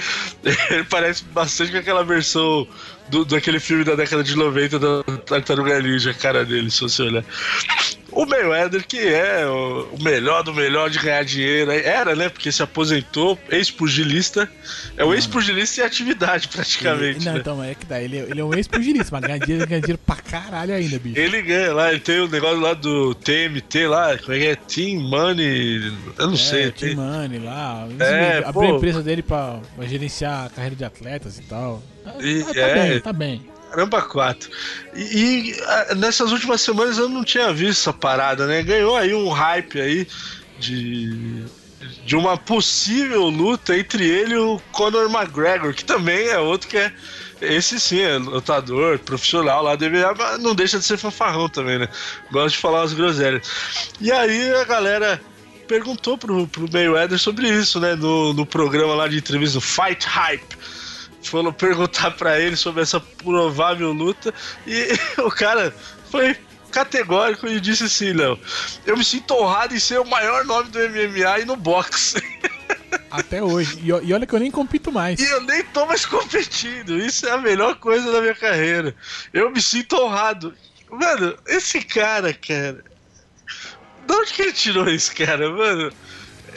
[0.69, 2.65] Ele parece bastante com aquela versão
[3.09, 7.01] do, daquele filme da década de 90 da tartaruga ninja, a cara dele, se você
[7.03, 7.25] olhar.
[8.15, 12.29] O Mayweather, que é o melhor do melhor de ganhar dinheiro, era, né?
[12.29, 14.49] Porque se aposentou, ex-pugilista.
[14.97, 17.17] É o ex-pugilista em atividade, praticamente.
[17.19, 17.39] Ele, não, né?
[17.39, 18.01] então, é que dá.
[18.01, 21.19] Ele, ele é um ex-pugilista, mas ganha dinheiro, ganha dinheiro pra caralho ainda, bicho.
[21.19, 24.55] Ele ganha lá, ele tem o negócio lá do TMT lá, como é que é?
[24.55, 25.93] Team Money.
[26.17, 26.71] Eu não é, sei.
[26.71, 27.87] Tim tem- Money lá.
[27.99, 31.81] É, abriu a empresa dele pra, pra gerenciar a carreira de atletas e tal.
[32.05, 32.73] Ah, E- tá, tá é.
[32.89, 33.52] bem, tá bem.
[33.73, 34.51] Caramba, quatro.
[34.93, 35.55] E,
[35.89, 38.61] e, nessas últimas semanas eu não tinha visto essa parada, né?
[38.61, 40.07] Ganhou aí um hype aí
[40.59, 41.43] de,
[42.05, 46.77] de uma possível luta entre ele e o Conor McGregor, que também é outro que
[46.77, 46.93] é
[47.41, 51.79] esse sim é lutador, profissional lá do MMA, mas não deixa de ser fanfarrão também,
[51.79, 51.89] né?
[52.31, 53.41] Gosta de falar umas groselhas.
[53.99, 55.19] E aí a galera
[55.67, 57.95] perguntou pro, pro Mayweather sobre isso, né?
[57.95, 60.55] No, no programa lá de entrevista, Fight Hype.
[61.23, 64.33] Foram perguntar para ele sobre essa provável luta
[64.67, 64.89] e
[65.21, 65.73] o cara
[66.11, 66.37] foi
[66.71, 68.37] categórico e disse assim, Léo,
[68.85, 72.21] eu me sinto honrado em ser o maior nome do MMA e no boxe.
[73.09, 73.79] Até hoje.
[73.79, 75.19] E, e, olha que eu nem compito mais.
[75.19, 76.97] E eu nem tô mais competindo.
[76.97, 78.95] Isso é a melhor coisa da minha carreira.
[79.31, 80.53] Eu me sinto honrado.
[80.89, 82.83] Mano, esse cara, cara.
[84.07, 85.91] De onde que ele tirou isso, cara, mano?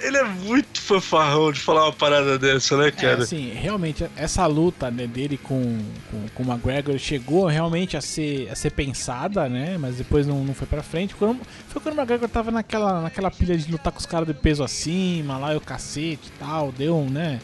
[0.00, 3.20] Ele é muito fanfarrão de falar uma parada dessa, né, é, cara?
[3.20, 5.78] É, assim, realmente, essa luta né, dele com,
[6.10, 9.76] com, com o McGregor chegou realmente a ser, a ser pensada, né?
[9.78, 11.14] Mas depois não, não foi pra frente.
[11.14, 14.34] Quando, foi quando o McGregor tava naquela, naquela pilha de lutar com os caras de
[14.34, 17.40] peso acima, lá e o cacete e tal, deu um, né?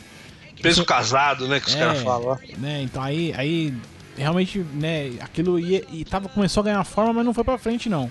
[0.60, 2.38] Peso casado, né, que os é, caras falam.
[2.58, 3.74] Né, então aí, aí
[4.16, 7.88] realmente, né, aquilo ia, e tava, começou a ganhar forma, mas não foi pra frente,
[7.88, 8.10] não.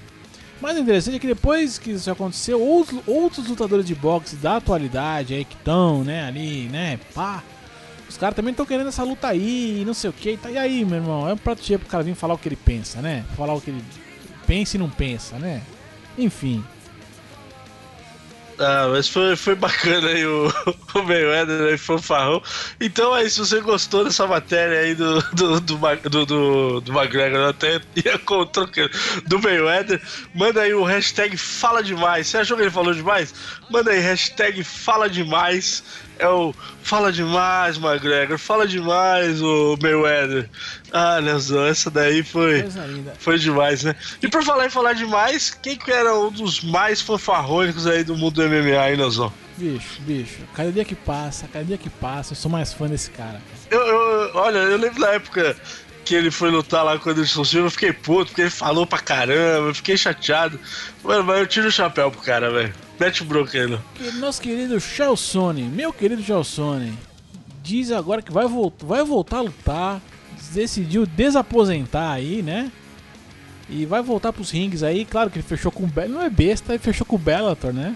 [0.61, 4.57] Mas o interessante é que depois que isso aconteceu, outros, outros lutadores de boxe da
[4.57, 7.43] atualidade aí que estão, né, ali, né, pá.
[8.07, 10.35] Os caras também estão querendo essa luta aí, não sei o que.
[10.37, 11.27] Tá, e aí, meu irmão?
[11.27, 13.23] É um prato cheio pro cara vir falar o que ele pensa, né?
[13.37, 13.83] Falar o que ele
[14.45, 15.61] pensa e não pensa, né?
[16.17, 16.63] Enfim.
[18.63, 20.47] Ah, mas foi, foi bacana aí o,
[20.93, 22.43] o Mayweather aí, fanfarrão.
[22.79, 27.49] Então aí, se você gostou dessa matéria aí do, do, do, do, do, do McGregor,
[27.49, 28.19] até ia
[28.53, 28.91] trocando,
[29.25, 29.99] do Mayweather,
[30.35, 32.27] manda aí o hashtag Fala Demais.
[32.27, 33.33] Você achou que ele falou demais?
[33.67, 35.83] Manda aí, hashtag Fala Demais
[36.21, 36.53] é o
[36.83, 40.49] Fala demais, McGregor, fala demais, o Mayweather.
[40.91, 42.65] Ah, Leozão, essa daí foi.
[43.19, 43.95] Foi demais, né?
[44.21, 48.17] E por falar em falar demais, quem que era um dos mais fanfarrônicos aí do
[48.17, 49.31] mundo do MMA, hein, Leozão?
[49.57, 53.11] Bicho, bicho, cada dia que passa, cada dia que passa, eu sou mais fã desse
[53.11, 53.39] cara.
[53.69, 55.55] Eu, eu, olha, eu lembro da época
[56.03, 58.87] que ele foi lutar lá com o Anderson Silva, eu fiquei puto, porque ele falou
[58.87, 60.59] pra caramba, eu fiquei chateado.
[61.03, 62.73] Mano, mas eu tiro o chapéu pro cara, velho.
[63.01, 63.25] Mete o
[64.19, 64.79] Nosso querido
[65.17, 66.93] Sony, meu querido Sony,
[67.63, 68.45] diz agora que vai,
[68.79, 69.99] vai voltar a lutar,
[70.53, 72.71] decidiu desaposentar aí, né?
[73.67, 76.29] E vai voltar pros rings aí, claro que ele fechou com o Bellator, não é
[76.29, 77.95] besta, ele fechou com o Bellator, né?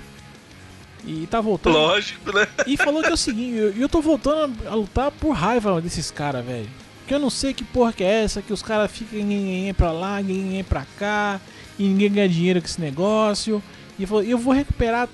[1.06, 1.74] E tá voltando.
[1.74, 2.47] Lógico, né?
[2.66, 6.10] E falou que é o seguinte, eu, eu tô voltando a lutar por raiva desses
[6.10, 6.68] caras, velho.
[7.06, 9.91] Que eu não sei que porra que é essa, que os caras ficam ninguém pra
[9.91, 11.39] lá, ninguém pra cá,
[11.78, 13.62] e ninguém ganha dinheiro com esse negócio.
[13.97, 15.07] E eu vou, eu vou recuperar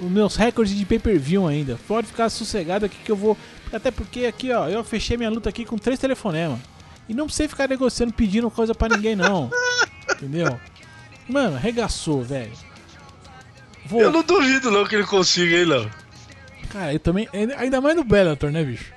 [0.00, 1.78] os meus recordes de pay-per-view ainda.
[1.86, 3.36] Pode ficar sossegado aqui que eu vou.
[3.72, 6.58] Até porque aqui, ó, eu fechei minha luta aqui com três telefonemas.
[7.08, 9.50] E não precisa ficar negociando, pedindo coisa para ninguém, não.
[10.12, 10.58] Entendeu?
[11.28, 12.52] Mano, regaçou, velho.
[13.86, 14.02] Vou...
[14.02, 15.90] Eu não duvido não que ele consiga, hein, não.
[16.68, 17.28] Cara, eu também.
[17.56, 18.92] Ainda mais no Bellator, né, bicho?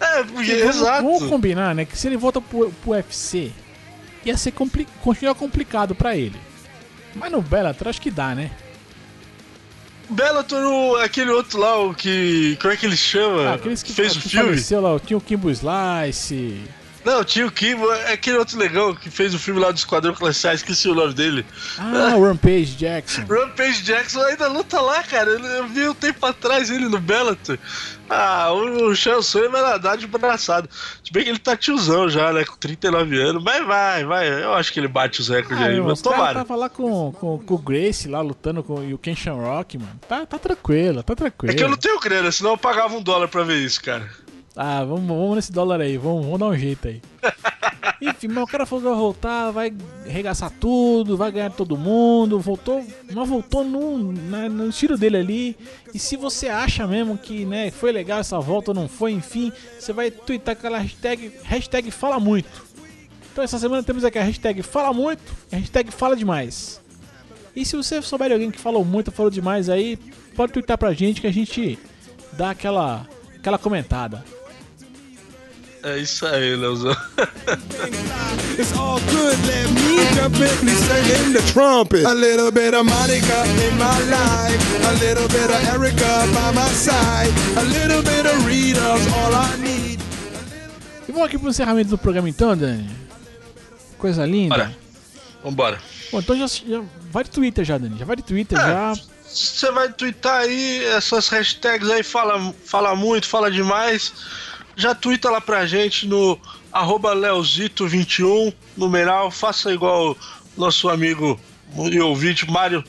[0.00, 1.02] É, porque, vamos, exato.
[1.02, 1.84] Vamos combinar, né?
[1.84, 3.50] Que se ele volta pro, pro UFC,
[4.24, 6.38] ia ser compli continuar complicado para ele.
[7.18, 8.50] Mas no Bellator acho que dá, né?
[10.10, 12.56] Bellator, aquele outro lá, o que.
[12.60, 13.50] Como é que ele chama?
[13.50, 14.56] Ah, aqueles que fez o filme.
[14.80, 16.62] Lá, tinha o Kimbo Slice.
[17.04, 20.14] Não, tinha o Kimbo, é aquele outro legal que fez o filme lá do Esquadrão
[20.14, 21.46] Classe A, esqueci o nome dele.
[21.78, 23.22] Ah, o Rampage Jackson.
[23.28, 25.30] Rampage Jackson ainda luta lá, cara.
[25.30, 27.58] Eu vi um tempo atrás ele no Bellator.
[28.10, 30.68] Ah, o, Chansung vai nadar de braçado.
[31.04, 32.44] Se bem que ele tá tiozão já, né?
[32.44, 33.42] Com 39 anos.
[33.42, 34.42] Mas vai, vai.
[34.42, 36.40] Eu acho que ele bate os recordes ah, aí, mas tomara.
[36.40, 40.00] tava lá com, com, com o Grace lá lutando com e o Ken Rock, mano.
[40.08, 41.52] Tá, tá tranquilo, tá tranquilo.
[41.52, 44.08] É que eu não tenho grana, senão eu pagava um dólar pra ver isso, cara.
[44.60, 47.00] Ah, vamos, vamos nesse dólar aí, vamos, vamos dar um jeito aí.
[48.02, 49.72] Enfim, mas o cara falou que vai voltar, vai
[50.04, 52.40] arregaçar tudo, vai ganhar todo mundo.
[52.40, 55.56] Voltou, mas voltou no, na, no estilo dele ali.
[55.94, 59.52] E se você acha mesmo que né, foi legal essa volta ou não foi, enfim,
[59.78, 62.66] você vai twittar aquela hashtag, hashtag fala muito.
[63.30, 66.80] Então essa semana temos aqui a hashtag fala muito e a hashtag fala demais.
[67.54, 69.96] E se você souber de alguém que falou muito, falou demais aí,
[70.34, 71.78] pode twittar pra gente que a gente
[72.32, 73.06] dá aquela,
[73.36, 74.24] aquela comentada.
[75.82, 76.96] É isso aí, Leozão.
[78.58, 82.04] It's all good, let me jump in, please sing the trumpet.
[82.04, 86.68] A little bit of Monica in my life, a little bit of Erica by my
[86.70, 90.00] side, a little bit of Rita's all I need.
[91.08, 92.90] E vamos aqui pro encerramento do programa então, Dani.
[93.98, 94.56] Coisa linda.
[94.56, 94.76] Bora.
[95.44, 95.78] Vambora.
[96.10, 97.96] Bom, então já, já vai de Twitter já, Dani.
[97.96, 98.94] Já vai de Twitter é, já.
[99.24, 104.12] Você vai twittar aí essas hashtags aí, fala, fala muito, fala demais
[104.78, 106.40] já twitta lá pra gente no
[106.72, 110.16] arroba leozito21, numeral, faça igual
[110.56, 111.38] nosso amigo
[111.90, 112.82] e ouvinte Mário,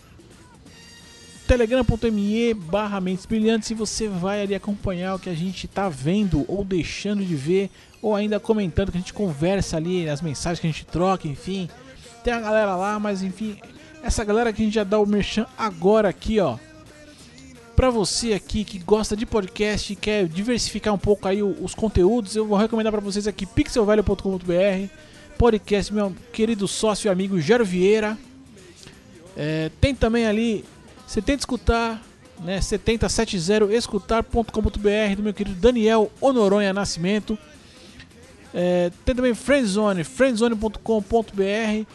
[1.48, 6.44] telegram.me barra Mentes Brilhantes e você vai ali acompanhar o que a gente está vendo
[6.46, 7.70] ou deixando de ver
[8.02, 11.66] ou ainda comentando que a gente conversa ali, as mensagens que a gente troca, enfim.
[12.22, 13.56] Tem a galera lá, mas enfim,
[14.02, 16.58] essa galera que a gente já dá o merchan agora aqui, ó.
[17.74, 22.36] Pra você aqui que gosta de podcast e quer diversificar um pouco aí os conteúdos,
[22.36, 24.92] eu vou recomendar para vocês aqui pixelvelho.com.br,
[25.38, 28.18] podcast meu querido sócio e amigo Gero Vieira.
[29.34, 30.62] É, tem também ali
[31.08, 32.02] você tenta escutar,
[32.40, 32.60] né?
[32.60, 37.38] 7070 escutar.com.br do meu querido Daniel Honoronha Nascimento.
[38.52, 41.86] É, tem também Friendzone, friendzone.com.br.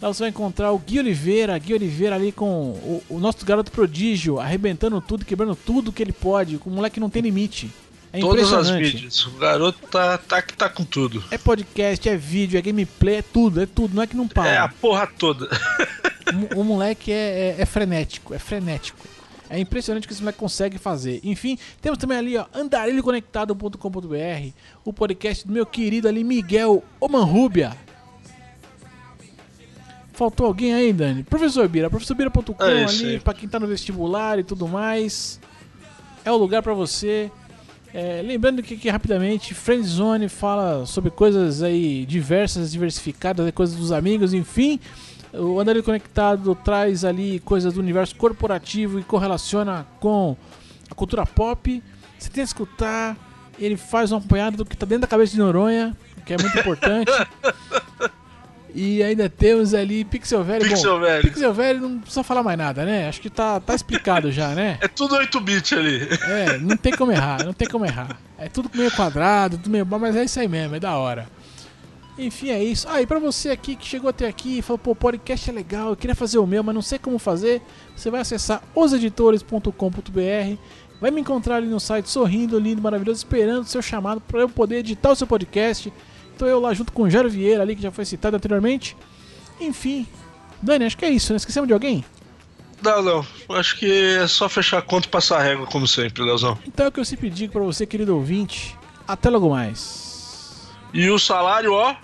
[0.00, 3.70] Lá você vai encontrar o Gui Oliveira, Gui Oliveira ali com o, o, nosso garoto
[3.70, 7.70] prodígio, arrebentando tudo, quebrando tudo que ele pode, com um moleque que não tem limite.
[8.12, 9.24] É Todas as mídias.
[9.26, 11.22] O garoto tá, tá, tá com tudo.
[11.30, 13.94] É podcast, é vídeo, é gameplay, é tudo, é tudo.
[13.94, 14.50] Não é que não para.
[14.50, 15.48] É a porra toda.
[16.56, 19.06] o, moleque é, é, é, frenético, é frenético.
[19.48, 21.20] É impressionante o que esse moleque consegue fazer.
[21.22, 24.48] Enfim, temos também ali, ó, andarilhoconectado.com.br,
[24.84, 27.76] o podcast do meu querido ali, Miguel Omanrubia.
[30.12, 31.22] Faltou alguém aí, Dani?
[31.22, 35.40] Professor Bira, professorbira.com é ali, para quem tá no vestibular e tudo mais.
[36.24, 37.30] É o lugar para você.
[37.94, 44.32] É, lembrando que aqui rapidamente, Friendzone fala sobre coisas aí diversas, diversificadas, coisas dos amigos,
[44.32, 44.80] enfim.
[45.34, 50.36] O Andarilho Conectado traz ali coisas do universo corporativo e correlaciona com
[50.90, 51.82] a cultura pop.
[52.18, 53.16] Você tem que escutar,
[53.58, 56.58] ele faz um apanhado do que está dentro da cabeça de Noronha, que é muito
[56.58, 57.10] importante.
[58.74, 60.68] e ainda temos ali Pixel Velho.
[60.68, 61.22] Pixel Bom, Velho.
[61.22, 63.08] Pixel Velho não precisa falar mais nada, né?
[63.08, 64.76] Acho que tá, tá explicado já, né?
[64.82, 66.08] É tudo 8-bit ali.
[66.28, 68.18] É, não tem como errar, não tem como errar.
[68.38, 69.86] É tudo meio quadrado, tudo meio.
[69.86, 71.26] Mas é isso aí mesmo, é da hora.
[72.18, 72.86] Enfim, é isso.
[72.88, 75.90] Ah, e pra você aqui que chegou até aqui e falou, pô, podcast é legal,
[75.90, 77.62] eu queria fazer o meu, mas não sei como fazer,
[77.96, 80.56] você vai acessar oseditores.com.br,
[81.00, 84.48] vai me encontrar ali no site sorrindo, lindo, maravilhoso, esperando o seu chamado para eu
[84.48, 85.92] poder editar o seu podcast.
[86.34, 88.96] Então eu lá junto com o Jairo Vieira ali, que já foi citado anteriormente.
[89.58, 90.06] Enfim,
[90.60, 91.38] Dani, acho que é isso, né?
[91.38, 92.04] Esquecemos de alguém?
[92.82, 93.26] Não, não.
[93.50, 96.58] Acho que é só fechar a conta e passar a régua, como sempre, Leozão.
[96.66, 98.76] Então é o que eu sempre digo pra você, querido ouvinte.
[99.06, 100.11] Até logo mais.
[100.94, 101.94] E o salário, ó.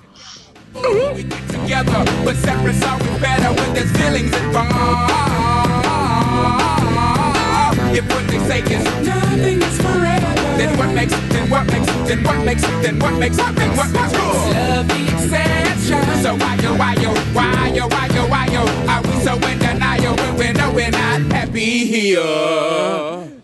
[22.10, 23.37] If?